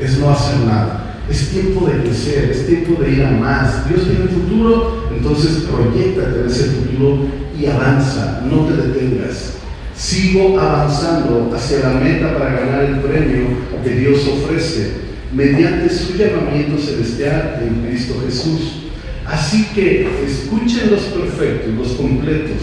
[0.01, 1.01] es no hacer nada.
[1.29, 3.89] Es tiempo de crecer, es tiempo de ir a más.
[3.89, 7.27] Dios tiene futuro, entonces proyectate en ese futuro
[7.59, 9.55] y avanza, no te detengas.
[9.97, 13.47] Sigo avanzando hacia la meta para ganar el premio
[13.85, 18.85] que Dios ofrece mediante su llamamiento celestial en Cristo Jesús.
[19.27, 22.59] Así que escuchen los perfectos, los completos.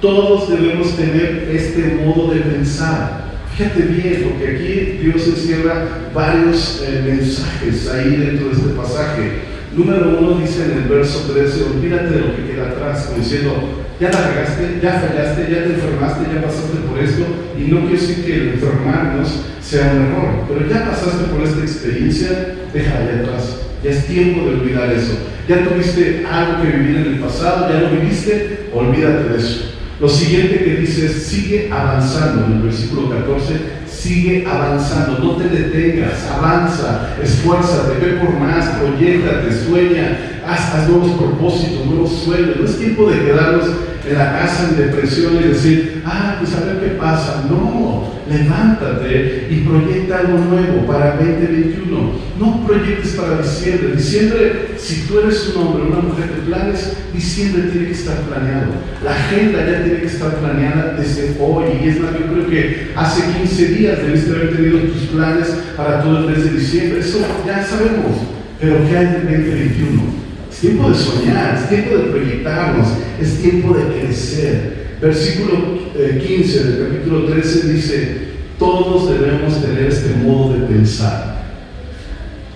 [0.00, 3.28] Todos debemos tener este modo de pensar.
[3.56, 9.30] Fíjate bien, porque aquí Dios encierra varios eh, mensajes ahí dentro de este pasaje.
[9.74, 14.10] Número uno dice en el verso 13, olvídate de lo que queda atrás, diciendo, ya
[14.10, 17.24] la regaste, ya fallaste, ya te enfermaste, ya pasaste por esto,
[17.58, 19.28] y no quiero decir que el enfermarnos
[19.60, 23.56] sea un error, pero ya pasaste por esta experiencia, déjala allá atrás.
[23.82, 25.18] Ya es tiempo de olvidar eso.
[25.48, 29.72] Ya tuviste algo que vivir en el pasado, ya lo viviste, olvídate de eso.
[30.00, 33.54] Lo siguiente que dice es, sigue avanzando, en el versículo 14,
[33.90, 41.12] sigue avanzando, no te detengas, avanza, esfuérzate, ve por más, proyectate, sueña, haz, haz nuevos
[41.12, 42.56] propósitos, nuevos sueños.
[42.60, 43.66] No es tiempo de quedarnos
[44.06, 47.44] en la casa en depresión y decir, ah, pues a ver qué pasa.
[47.48, 52.12] No, levántate y proyecta algo nuevo para 2021.
[52.38, 53.96] No proyectes para diciembre.
[53.96, 58.72] Diciembre, si tú eres un hombre, una mujer de planes, diciembre tiene que estar planeado.
[59.04, 61.64] La agenda ya tiene que estar planeada desde hoy.
[61.82, 66.02] Y es más, yo creo que hace 15 días debiste haber tenido tus planes para
[66.02, 67.00] todo el mes de diciembre.
[67.00, 68.16] Eso ya sabemos.
[68.60, 70.27] Pero ¿qué hay del 2021?
[70.58, 72.88] Es tiempo de soñar, es tiempo de proyectarnos,
[73.22, 74.96] es tiempo de crecer.
[75.00, 78.18] Versículo 15 del capítulo 13 dice,
[78.58, 81.44] todos debemos tener este modo de pensar.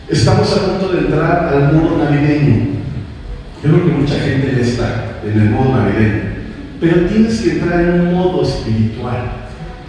[0.08, 2.70] Estamos a punto de entrar al modo navideño.
[3.62, 6.22] Yo creo que mucha gente está en el modo navideño.
[6.80, 9.30] Pero tienes que entrar en un modo espiritual,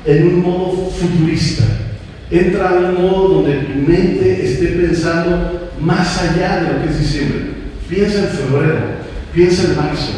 [0.05, 1.63] en un modo futurista.
[2.29, 6.99] Entra en un modo donde tu mente esté pensando más allá de lo que es
[6.99, 7.52] diciembre.
[7.93, 8.79] Piensa en febrero,
[9.35, 10.13] piensa en marzo,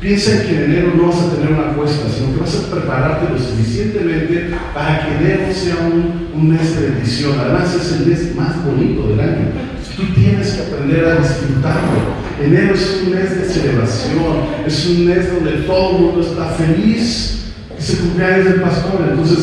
[0.00, 2.74] piensa en que en enero no vas a tener una cuesta, sino que vas a
[2.74, 7.38] prepararte lo suficientemente para que enero sea un, un mes de bendición.
[7.38, 9.46] Además es el mes más bonito del año.
[9.96, 12.00] Tú tienes que aprender a disfrutarlo.
[12.42, 17.52] Enero es un mes de celebración, es un mes donde todo el mundo está feliz.
[17.78, 19.38] Es el cumpleaños del pastor, entonces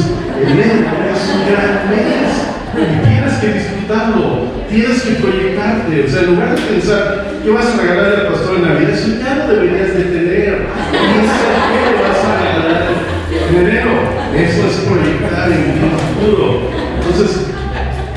[0.46, 6.04] enero es un gran mes y tienes que disfrutarlo, tienes que proyectarte.
[6.06, 8.90] O sea, en lugar de pensar, ¿qué vas a regalar al pastor en Navidad?
[8.90, 10.68] Eso ya lo deberías de tener.
[10.92, 12.88] Qué le vas a regalar
[13.32, 13.92] en enero.
[14.36, 16.72] Eso es proyectar en un futuro.
[17.00, 17.46] Entonces,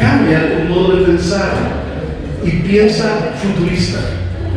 [0.01, 1.81] cambia tu modo de pensar.
[2.43, 3.99] y piensa futurista,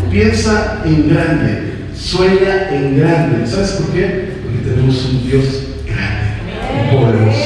[0.10, 3.46] piensa en grande, sueña en grande.
[3.46, 4.30] ¿Sabes por qué?
[4.42, 5.46] Porque tenemos un Dios
[5.86, 7.40] grande, poderoso.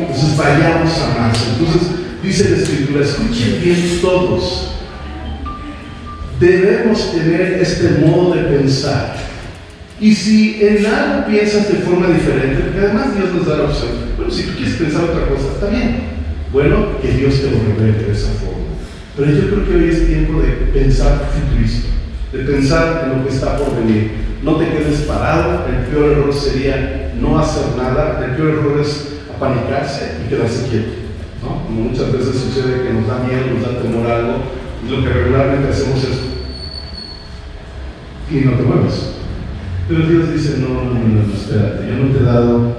[0.00, 1.46] Entonces vayamos a más.
[1.48, 1.88] Entonces
[2.22, 4.73] dice la escritura, escuchen bien todos.
[6.40, 9.16] Debemos tener este modo de pensar.
[10.00, 13.90] Y si en algo piensas de forma diferente, porque además Dios nos da la opción,
[14.16, 16.14] bueno, si tú quieres pensar otra cosa, está bien.
[16.52, 18.54] Bueno, que Dios te lo revele de esa forma.
[19.16, 21.88] Pero yo creo que hoy es tiempo de pensar futurista,
[22.32, 24.10] de pensar en lo que está por venir.
[24.42, 29.14] No te quedes parado, el peor error sería no hacer nada, el peor error es
[29.34, 30.92] apanicarse y quedarse quieto.
[31.42, 31.62] ¿no?
[31.64, 34.34] Como muchas veces sucede que nos da miedo, nos da temor algo,
[34.90, 36.34] lo que regularmente hacemos es
[38.30, 39.10] y no te mueves.
[39.88, 42.76] Pero Dios dice, no, no, no, no, espérate, yo no te he dado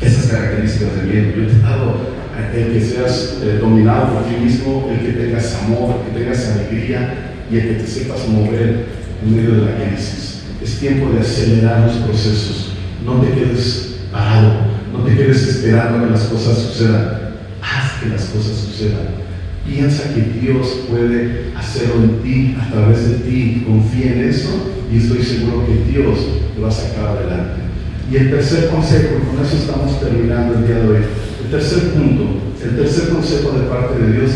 [0.00, 2.10] esas características de miedo, yo te he dado
[2.54, 6.48] el que seas eh, dominado por ti mismo, el que tengas amor, el que tengas
[6.48, 8.86] alegría y el que te sepas mover
[9.22, 10.42] en medio de la crisis.
[10.62, 12.72] Es tiempo de acelerar los procesos.
[13.04, 14.52] No te quedes parado,
[14.92, 17.20] no te quedes esperando que las cosas sucedan.
[17.62, 19.29] Haz que las cosas sucedan.
[19.66, 23.64] Piensa que Dios puede hacerlo en ti, a través de ti.
[23.66, 24.48] Confía en eso
[24.92, 26.18] y estoy seguro que Dios
[26.54, 27.60] te va a sacar adelante.
[28.10, 31.02] Y el tercer consejo, con eso estamos terminando el día de hoy.
[31.44, 32.24] El tercer punto,
[32.62, 34.30] el tercer consejo de parte de Dios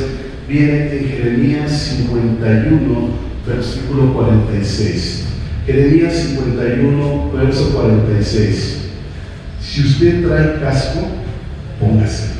[0.48, 3.08] viene en Jeremías 51,
[3.46, 5.24] versículo 46.
[5.66, 8.78] Jeremías 51, verso 46.
[9.60, 11.00] Si usted trae casco,
[11.80, 12.34] póngase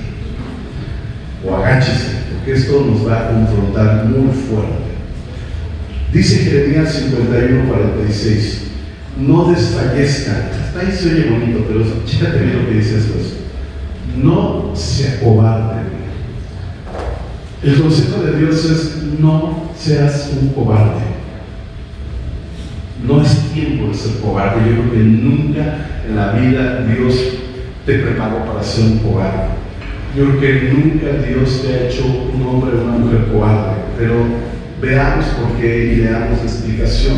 [1.47, 2.14] o agáchese,
[2.45, 4.85] porque esto nos va a confrontar muy fuerte.
[6.13, 8.63] Dice Jeremías 51, 46,
[9.19, 10.51] no desfallezcan.
[10.53, 13.15] Hasta ahí se oye bonito, pero chécate bien lo que dice esto.
[14.23, 15.85] No se acobarden.
[17.63, 21.03] El consejo de Dios es no seas un cobarde.
[23.07, 24.71] No es tiempo de ser cobarde.
[24.71, 27.15] Yo creo que nunca en la vida Dios
[27.87, 29.54] te preparó para ser un cobarde.
[30.17, 33.83] Yo creo que nunca Dios te ha hecho un hombre o una mujer cobarde.
[33.99, 34.15] Pero
[34.81, 37.17] veamos por qué y leamos la explicación.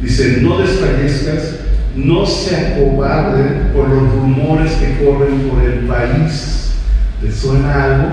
[0.00, 1.60] Dice, no desfallezcas,
[1.96, 6.74] no se acobarden por los rumores que corren por el país.
[7.20, 8.08] ¿Te suena algo?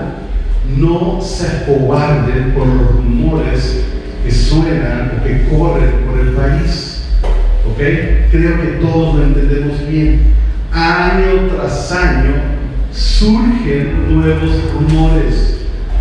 [0.76, 3.84] No se acobarden por los rumores
[4.24, 7.02] que suenan o que corren por el país.
[7.64, 7.78] ¿Ok?
[8.32, 10.34] Creo que todos lo entendemos bien.
[10.72, 12.53] Año tras año
[12.94, 15.56] surgen nuevos rumores.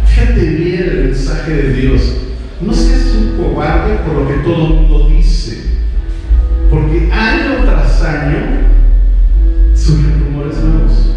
[0.06, 2.02] Fíjate bien el mensaje de Dios.
[2.62, 5.64] No seas un cobarde por lo que todo el mundo dice.
[6.70, 8.38] Porque año tras año
[9.74, 11.16] surgen rumores nuevos.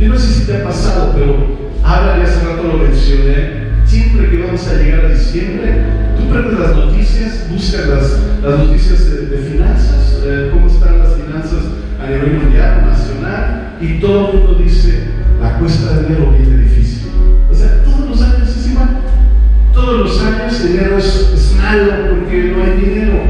[0.00, 3.60] Yo no sé si te ha pasado, pero ahora hace rato lo mencioné.
[3.84, 5.84] Siempre que vamos a llegar a diciembre,
[6.16, 11.14] tú prendes las noticias, buscas las, las noticias de, de finanzas, eh, cómo están las
[11.14, 11.64] finanzas
[12.00, 15.04] a nivel mundial, nacional, y todo el mundo dice,
[15.40, 17.08] la cuesta de enero viene difícil.
[17.50, 19.00] O sea, todos los años es igual.
[19.72, 23.22] Todos los años el dinero es, es malo porque no hay dinero.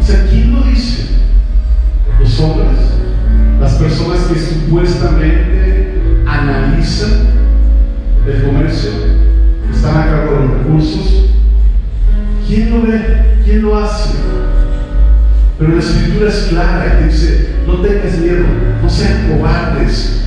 [0.00, 1.08] O sea, ¿quién lo dice?
[2.18, 2.78] Los hombres,
[3.60, 5.94] las personas que supuestamente
[6.26, 7.10] analizan
[8.26, 8.90] el comercio,
[9.70, 11.26] están a cargo de los recursos.
[12.46, 13.38] ¿Quién lo ve?
[13.44, 14.14] ¿Quién lo hace?
[15.58, 18.44] Pero la escritura es clara y dice, no tengas miedo,
[18.82, 20.24] no sean cobardes,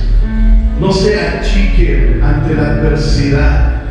[0.80, 3.82] no se achiquen ante la adversidad,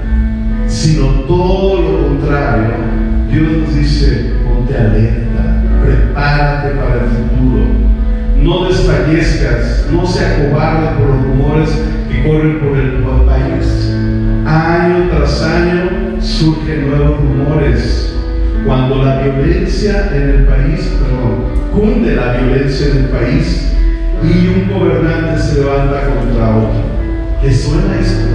[0.67, 2.75] sino todo lo contrario.
[3.31, 7.65] Dios nos dice, ponte alerta, prepárate para el futuro,
[8.41, 11.69] no desfallezcas, no se acobarde por los rumores
[12.09, 13.93] que corren por el país.
[14.45, 18.16] Año tras año surgen nuevos rumores.
[18.65, 23.73] Cuando la violencia en el país, perdón, cunde la violencia en el país
[24.23, 26.81] y un gobernante se levanta contra otro.
[27.43, 28.27] ¿Le suena esto?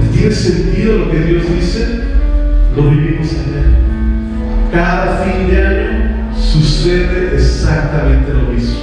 [0.00, 2.00] ¿Le tiene sentido lo que Dios dice?
[2.76, 3.74] Lo vivimos en él.
[4.72, 8.80] Cada fin de año sucede exactamente lo mismo.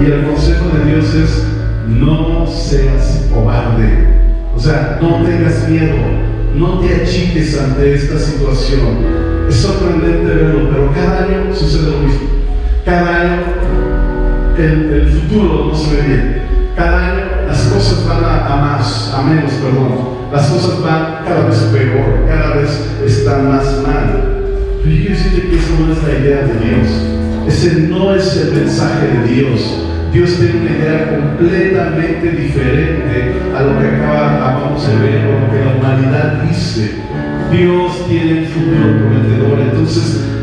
[0.00, 1.46] Y el consejo de Dios es,
[1.86, 4.08] no seas cobarde.
[4.54, 5.94] O sea, no tengas miedo,
[6.54, 8.98] no te achiques ante esta situación.
[9.48, 12.28] Es sorprendente verlo, pero cada año sucede lo mismo.
[12.84, 13.42] Cada año
[14.58, 16.42] el, futuro no se ve bien.
[16.76, 20.22] Cada año las cosas van a, a, más, a menos, perdón.
[20.32, 22.70] Las cosas van cada vez peor, cada vez
[23.04, 24.42] están más mal.
[24.82, 26.88] Pero yo quiero decirte que esa no es la idea de Dios.
[27.46, 29.60] Ese no es el mensaje de Dios.
[30.12, 35.64] Dios tiene una idea completamente diferente a lo que acabamos de ver o lo que
[35.64, 36.96] la humanidad dice.
[37.50, 39.02] Dios tiene el futuro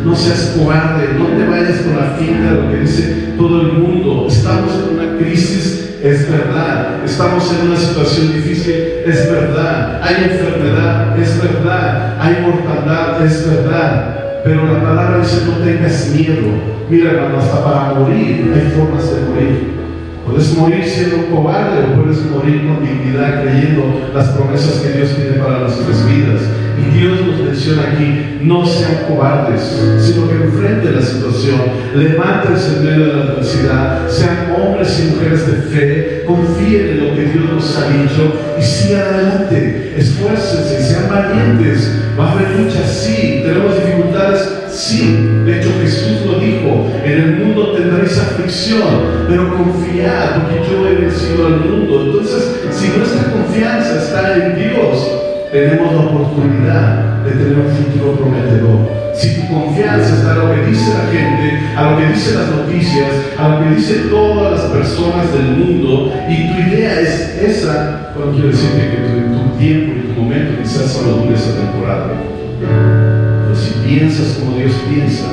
[0.09, 3.73] no seas cobarde, no te vayas con la finta de lo que dice todo el
[3.73, 4.27] mundo.
[4.27, 7.03] Estamos en una crisis, es verdad.
[7.05, 8.73] Estamos en una situación difícil,
[9.05, 10.01] es verdad.
[10.01, 12.17] Hay enfermedad, es verdad.
[12.19, 14.18] Hay mortandad, es verdad.
[14.43, 16.47] Pero la palabra dice no tengas miedo.
[16.89, 19.79] Mira hermano, hasta para morir hay formas de morir.
[20.25, 25.15] Puedes morir siendo un cobarde o puedes morir con dignidad creyendo las promesas que Dios
[25.15, 26.41] tiene para nuestras vidas.
[26.79, 29.61] Y Dios nos menciona aquí, no sean cobardes,
[29.99, 31.59] sino que enfrenten la situación,
[31.95, 37.15] levántense en medio de la adversidad, sean hombres y mujeres de fe, confíen en lo
[37.15, 41.95] que Dios nos ha dicho y sigan adelante, esfuércense, sean valientes.
[42.19, 45.41] Va a haber luchas, sí, tenemos dificultades, sí.
[45.45, 50.95] De hecho Jesús lo dijo, en el mundo tendréis aflicción, pero confiad, porque yo he
[50.95, 52.03] vencido al mundo.
[52.05, 55.18] Entonces, si nuestra confianza está en Dios,
[55.51, 58.99] tenemos la oportunidad de tener un futuro prometedor.
[59.15, 62.49] Si tu confianza está en lo que dice la gente, a lo que dicen las
[62.51, 68.13] noticias, a lo que dicen todas las personas del mundo, y tu idea es esa,
[68.15, 72.13] bueno, quiero decirte que tu, tu tiempo y tu momento quizás solo dure esa temporada.
[72.59, 75.25] Pero si piensas como Dios piensa,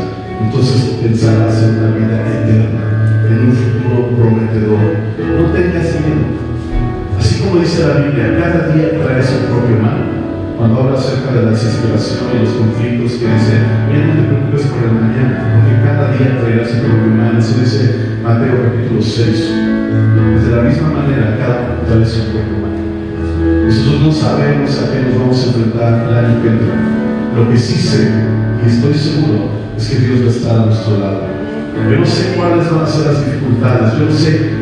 [0.43, 4.79] entonces pensarás en una vida eterna, en un futuro prometedor.
[5.19, 6.46] No tengas miedo.
[7.61, 9.99] Dice la Biblia, cada día trae su propio mal.
[10.57, 13.55] Cuando habla acerca de la desesperación y los conflictos, que dice,
[13.91, 17.37] mira, no te preocupes por el mañana, porque cada día traerá su propio mal.
[17.37, 19.51] Eso dice Mateo capítulo 6.
[20.47, 22.77] De la misma manera, cada uno trae su propio mal.
[23.67, 26.77] Nosotros no sabemos a qué nos vamos a enfrentar el año que entra.
[27.35, 28.13] Lo que sí sé,
[28.63, 31.21] y estoy seguro, es que Dios va a estar a nuestro lado.
[31.91, 34.56] Yo no sé cuáles van a ser las dificultades, yo no sé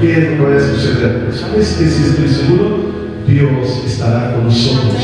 [0.00, 2.90] qué es lo que vaya a suceder, sabes que si estoy seguro,
[3.26, 4.94] Dios estará con nosotros,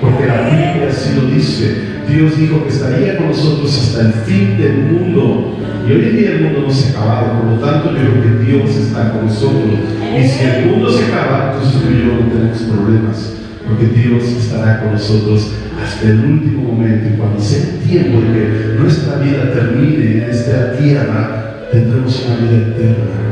[0.00, 1.98] porque la Biblia así lo dice.
[2.08, 5.58] Dios dijo que estaría con nosotros hasta el fin del mundo.
[5.86, 8.22] Y hoy en día el mundo no se ha acabado, por lo tanto yo creo
[8.22, 9.78] que Dios está con nosotros.
[10.18, 13.32] Y si el mundo se acaba, entonces tú y yo no tenemos problemas,
[13.66, 17.08] porque Dios estará con nosotros hasta el último momento.
[17.12, 22.36] Y cuando sea el tiempo de que nuestra vida termine en esta tierra, tendremos una
[22.36, 23.27] vida eterna,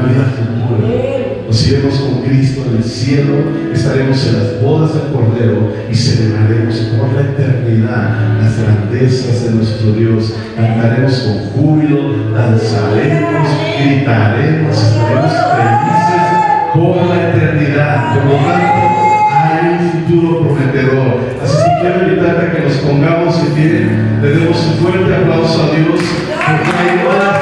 [0.00, 1.12] vida futura.
[1.46, 3.34] Nos iremos con Cristo en el cielo,
[3.74, 9.92] estaremos en las bodas del Cordero y celebraremos por la eternidad las grandezas de nuestro
[9.92, 10.32] Dios.
[10.56, 16.42] Cantaremos con júbilo, danzaremos, gritaremos, estaremos felices
[16.74, 18.14] por la eternidad.
[18.14, 19.02] Por lo tanto,
[19.44, 21.20] hay un futuro prometedor.
[21.42, 23.90] Así que quiero invitarte a que nos pongamos en pie,
[24.22, 27.41] le demos un fuerte aplauso a Dios, porque hay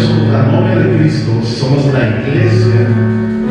[0.00, 2.86] somos la novia de Cristo, somos la iglesia,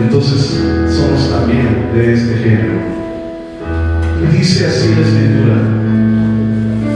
[0.02, 2.80] entonces somos también de este género.
[4.22, 5.56] Y dice así la escritura,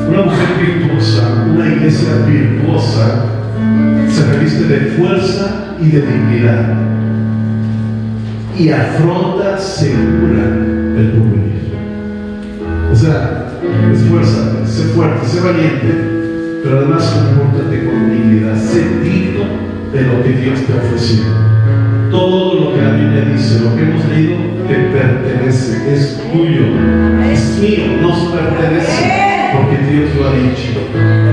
[0.09, 3.25] una mujer virtuosa, una iglesia virtuosa,
[4.09, 6.83] se reviste de fuerza y de dignidad
[8.57, 10.43] y afronta segura
[10.97, 11.73] el porvenir.
[12.91, 13.47] O sea,
[13.91, 19.32] esfuérzate, sé fuerte, sé valiente, pero además compórtate con dignidad, sé digno
[19.93, 21.25] de lo que Dios te ha ofrecido.
[22.09, 24.35] Todo lo que la Biblia dice, lo que hemos leído,
[24.67, 26.65] te pertenece, es tuyo,
[27.31, 30.73] es mío, nos pertenece, porque Dios lo ha dicho.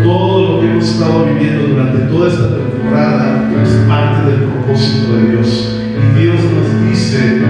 [0.03, 5.31] Todo lo que hemos estado viviendo durante toda esta temporada es parte del propósito de
[5.33, 5.77] Dios.
[5.97, 7.41] Y Dios nos dice,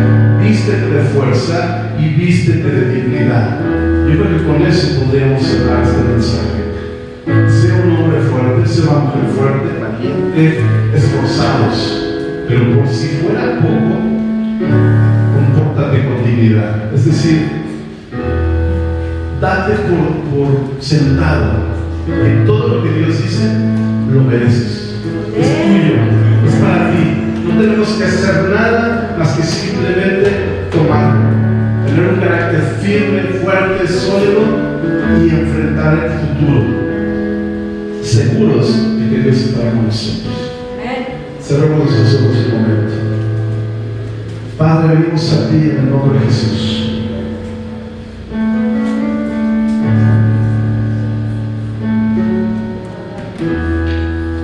[0.42, 3.60] vístete de fuerza y vístete de dignidad.
[4.08, 6.60] Yo creo que con eso podríamos cerrar este mensaje.
[7.48, 12.06] Sea un hombre fuerte, sea una mujer fuerte, valiente, esforzados.
[12.48, 14.00] Pero por si fuera poco,
[15.34, 16.92] compórtate con dignidad.
[16.92, 17.48] Es decir,
[19.40, 21.70] date por, por sentado
[22.06, 23.44] que todo lo que Dios dice
[24.12, 24.94] lo mereces.
[25.36, 25.94] Es tuyo,
[26.46, 27.20] es para ti.
[27.46, 31.20] No tenemos que hacer nada más que simplemente tomarlo.
[31.86, 34.40] Tener un carácter firme, fuerte, sólido
[35.24, 36.64] y enfrentar el futuro.
[38.02, 40.49] Seguros de que Dios estará con nosotros.
[41.50, 42.94] Cerremos los ojos un momento.
[44.56, 46.80] Padre, venimos a ti en el nombre de Jesús.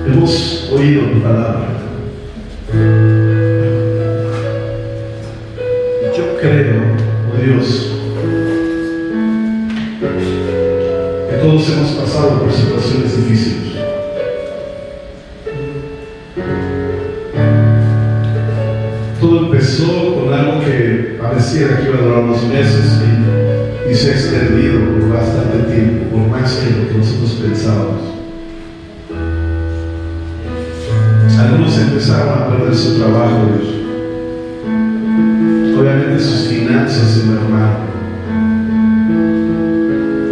[0.05, 1.69] hemos oído tu palabra.
[6.13, 6.81] Yo creo,
[7.31, 7.91] oh Dios,
[11.29, 13.86] que todos hemos pasado por situaciones difíciles.
[21.57, 23.01] Parecía que iba a durar unos meses
[23.89, 28.01] y, se ha extendido por bastante tiempo, por más que lo que nosotros pensábamos.
[31.39, 33.49] Algunos empezaron a perder su trabajo.
[35.79, 37.87] Obviamente sus finanzas se mermaron.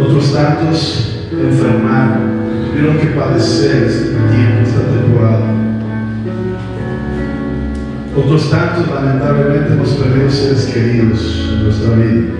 [0.00, 5.55] Otros tantos enfermaron, tuvieron que padecer este tiempo, esta temporada.
[8.16, 12.32] Otros tantos lamentablemente hemos perdido seres queridos en nuestra vida.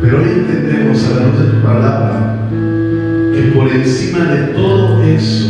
[0.00, 2.36] Pero hoy entendemos a la luz de tu palabra
[3.34, 5.48] que por encima de todo eso,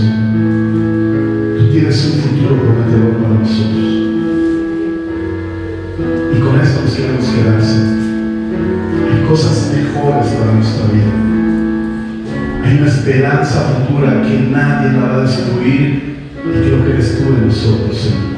[1.59, 3.85] tú tienes un futuro prometedor para nosotros.
[6.35, 7.81] Y con esto nos queremos quedarse.
[9.13, 11.26] Hay cosas mejores para nuestra vida.
[12.79, 17.47] Una esperanza futura que nadie la va a destruir y lo que eres tú en
[17.47, 18.37] nosotros, Señor.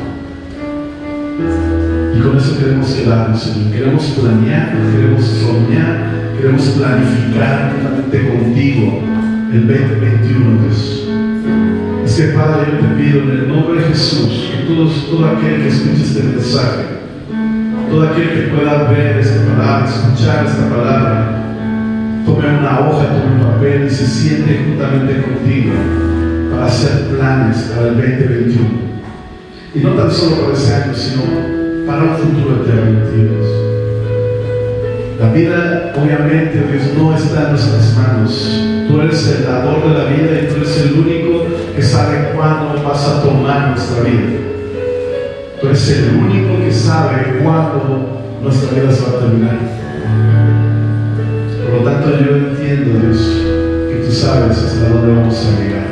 [2.16, 3.72] Y con eso queremos quedarnos, Señor.
[3.72, 9.02] Queremos planear, queremos soñar, queremos planificar juntamente contigo
[9.52, 11.08] el 2021, Dios.
[12.04, 15.62] Así que Padre, yo te pido en el nombre de Jesús que todos, todo aquel
[15.62, 16.84] que escuche este mensaje,
[17.90, 21.37] todo aquel que pueda ver esta palabra, escuchar esta palabra,
[22.34, 25.72] tome una hoja, tome un papel y se siente juntamente contigo
[26.50, 28.88] para hacer planes para el 2021.
[29.74, 31.22] Y no tan solo para ese año, sino
[31.86, 33.46] para un futuro eterno, Dios.
[35.20, 38.64] La vida, obviamente, Dios, no está en nuestras manos.
[38.88, 42.82] Tú eres el dador de la vida y tú eres el único que sabe cuándo
[42.82, 44.38] vas a tomar nuestra vida.
[45.60, 49.87] Tú eres el único que sabe cuándo nuestra vida se va a terminar.
[51.68, 53.20] Por lo tanto, yo entiendo, Dios,
[53.90, 55.86] que tú sabes hasta dónde vamos a llegar,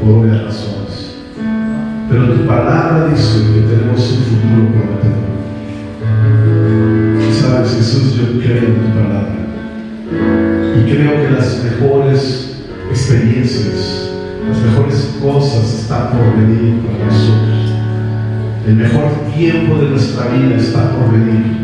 [0.00, 1.14] por obvias razones.
[2.08, 5.30] Pero tu palabra dice que tenemos un futuro prometedor.
[7.20, 9.38] Y sabes, Jesús, yo creo en tu palabra.
[10.76, 12.56] Y creo que las mejores
[12.90, 14.10] experiencias,
[14.48, 17.60] las mejores cosas están por venir para nosotros.
[18.66, 21.60] El mejor tiempo de nuestra vida está por venir.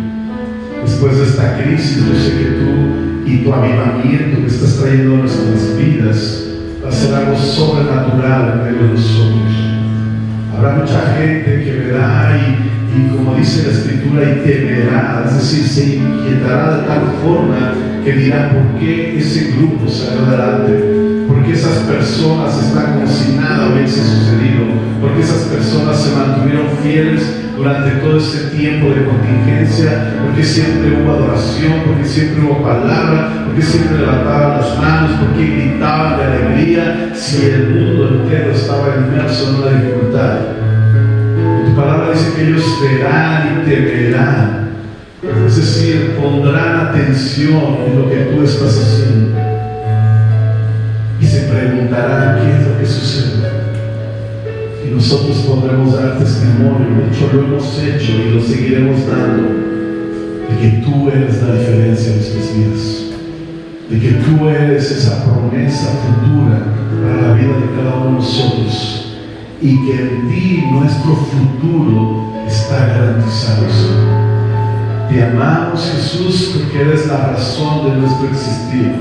[0.85, 5.19] Después de esta crisis, yo sé que tú y tu avivamiento que estás trayendo a
[5.19, 6.47] nuestras vidas
[6.83, 9.53] va a ser algo sobrenatural en medio de nosotros.
[10.57, 15.67] Habrá mucha gente que verá y, y como dice la escritura, y temerá, es decir,
[15.67, 17.75] se inquietará de tal forma
[18.05, 23.33] que dirá por qué ese grupo salió adelante, por qué esas personas están como si
[23.33, 24.67] nada hubiese sucedido,
[25.01, 31.01] por qué esas personas se mantuvieron fieles durante todo ese tiempo de contingencia, porque siempre
[31.01, 37.13] hubo adoración, porque siempre hubo palabra, porque siempre levantaban las manos, porque gritaban de alegría,
[37.15, 40.39] si el mundo entero estaba inmerso en una dificultad.
[41.67, 44.69] Tu palabra dice que ellos verán y temerán,
[45.47, 49.39] es decir, pondrán atención en lo que tú estás haciendo.
[51.19, 53.36] Y se preguntarán qué es lo que sucede
[54.87, 59.49] y nosotros podremos dar testimonio, de hecho lo hemos hecho y lo seguiremos dando,
[60.49, 63.05] de que tú eres la diferencia en nuestras vidas,
[63.91, 66.63] de que tú eres esa promesa futura
[67.03, 69.03] para la vida de cada uno de nosotros.
[69.61, 73.67] Y que en ti nuestro futuro está garantizado.
[75.09, 78.93] Te amamos Jesús porque eres la razón de nuestro existir,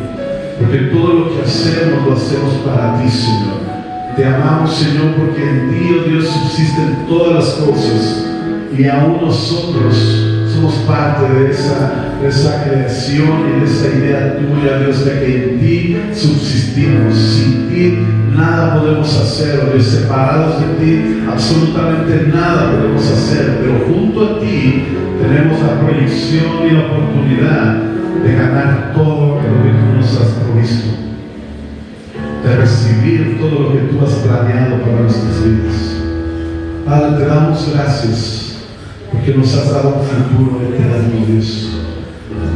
[0.57, 3.64] porque todo lo que hacemos lo hacemos para ti, Señor.
[4.15, 8.25] Te amamos, Señor, porque en ti, oh Dios, subsisten todas las cosas.
[8.77, 9.93] Y aún nosotros
[10.53, 15.97] somos parte de esa, creación y de esa idea tuya, Dios, de que en ti
[16.13, 17.13] subsistimos.
[17.13, 17.97] Sin ti
[18.33, 24.85] nada podemos hacer, oh separados de ti, absolutamente nada podemos hacer, pero junto a ti
[25.21, 27.83] tenemos la proyección y la oportunidad
[28.23, 31.05] de ganar todo lo que tú nos has provisto
[32.45, 35.95] de recibir todo lo que tú has planeado para nuestras vidas.
[36.85, 38.57] Padre, te damos gracias
[39.11, 41.69] porque nos has dado un futuro eterno, Dios.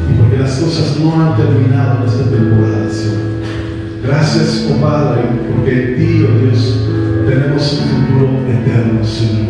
[0.10, 3.30] Y porque las cosas no han terminado en esta temporada, Señor.
[4.06, 5.24] Gracias, oh Padre,
[5.56, 6.80] porque en ti, oh Dios,
[7.28, 9.50] tenemos un futuro eterno, Señor.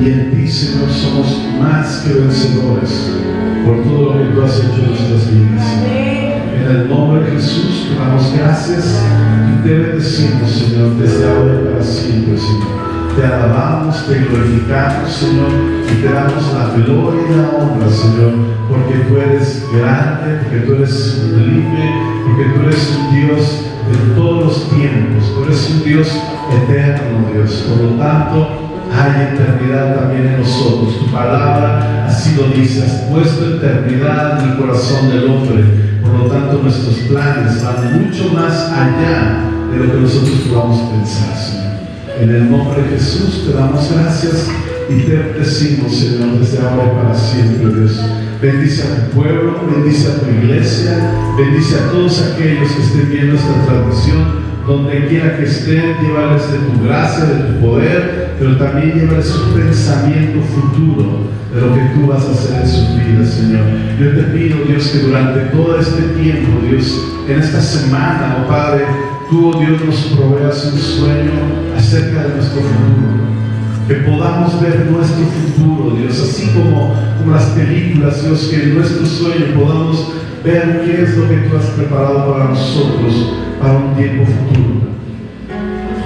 [0.00, 3.10] Y en ti, Señor, somos más que vencedores
[3.66, 6.19] por todo lo que tú has hecho en nuestras vidas.
[6.70, 7.88] En el nombre de Jesús.
[7.88, 9.02] Te damos gracias
[9.50, 13.16] y te bendecimos, Señor, desde ahora y para siempre, Señor.
[13.16, 15.50] Te alabamos, te glorificamos, Señor,
[15.90, 18.34] y te damos la gloria y la honra, Señor,
[18.68, 24.44] porque tú eres grande, porque tú eres sublime, porque tú eres un Dios de todos
[24.44, 26.08] los tiempos, tú eres un Dios
[26.52, 27.66] eterno, Dios.
[27.68, 28.48] Por lo tanto,
[28.96, 31.00] hay eternidad también en nosotros.
[31.00, 35.89] Tu palabra así lo dice, has puesto eternidad en el corazón del hombre.
[36.10, 41.36] Por lo tanto, nuestros planes van mucho más allá de lo que nosotros podamos pensar,
[41.36, 41.70] Señor.
[42.20, 44.48] En el nombre de Jesús te damos gracias
[44.88, 48.00] y te bendecimos, Señor, desde ahora y para siempre, Dios.
[48.42, 53.36] Bendice a tu pueblo, bendice a tu iglesia, bendice a todos aquellos que estén viendo
[53.36, 58.98] esta transmisión donde quiera que estén, llévales de tu gracia, de tu poder, pero también
[58.98, 63.64] llévales un pensamiento futuro de lo que tú vas a hacer en sus vidas, Señor.
[63.98, 66.96] Yo te pido, Dios, que durante todo este tiempo, Dios,
[67.28, 68.84] en esta semana, oh Padre,
[69.28, 71.32] tú, oh Dios, nos proveas un sueño
[71.76, 73.30] acerca de nuestro futuro.
[73.88, 79.04] Que podamos ver nuestro futuro, Dios, así como, como las películas, Dios, que en nuestro
[79.04, 80.12] sueño podamos
[80.44, 84.90] ver qué es lo que tú has preparado para nosotros para un tiempo futuro.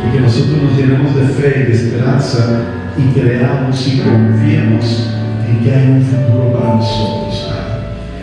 [0.09, 2.63] Y que nosotros nos llenemos de fe y de esperanza
[2.97, 5.15] y creamos y confiemos
[5.47, 7.51] en que hay un futuro para nosotros.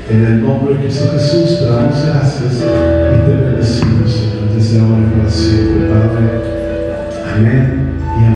[0.09, 5.01] En el nombre de Cristo Jesús te damos gracias y te bendecimos, Señor, desde ahora
[5.01, 6.51] y para siempre, Padre.
[7.33, 8.33] Amén y amén.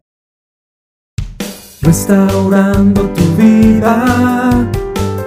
[1.81, 4.69] Restaurando tu vida,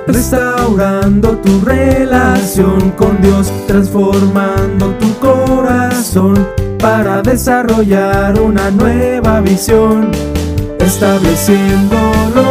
[0.06, 6.48] restaurando tu relación con Dios, transformando tu corazón
[6.78, 10.10] para desarrollar una nueva visión,
[10.78, 11.96] estableciendo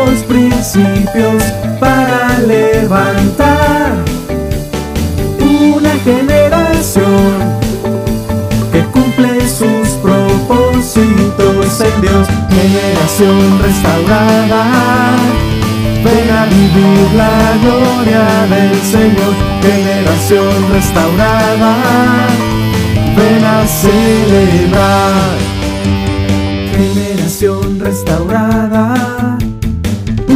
[0.08, 1.44] los principios
[1.80, 3.92] para levantar
[5.42, 7.36] una generación
[8.72, 14.64] que cumple sus propósitos en Dios, generación restaurada.
[16.06, 21.76] Ven a vivir la gloria del Señor, generación restaurada.
[23.18, 25.38] Ven a celebrar,
[26.78, 29.47] generación restaurada.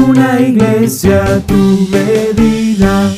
[0.07, 3.13] Una iglesia a tu medida.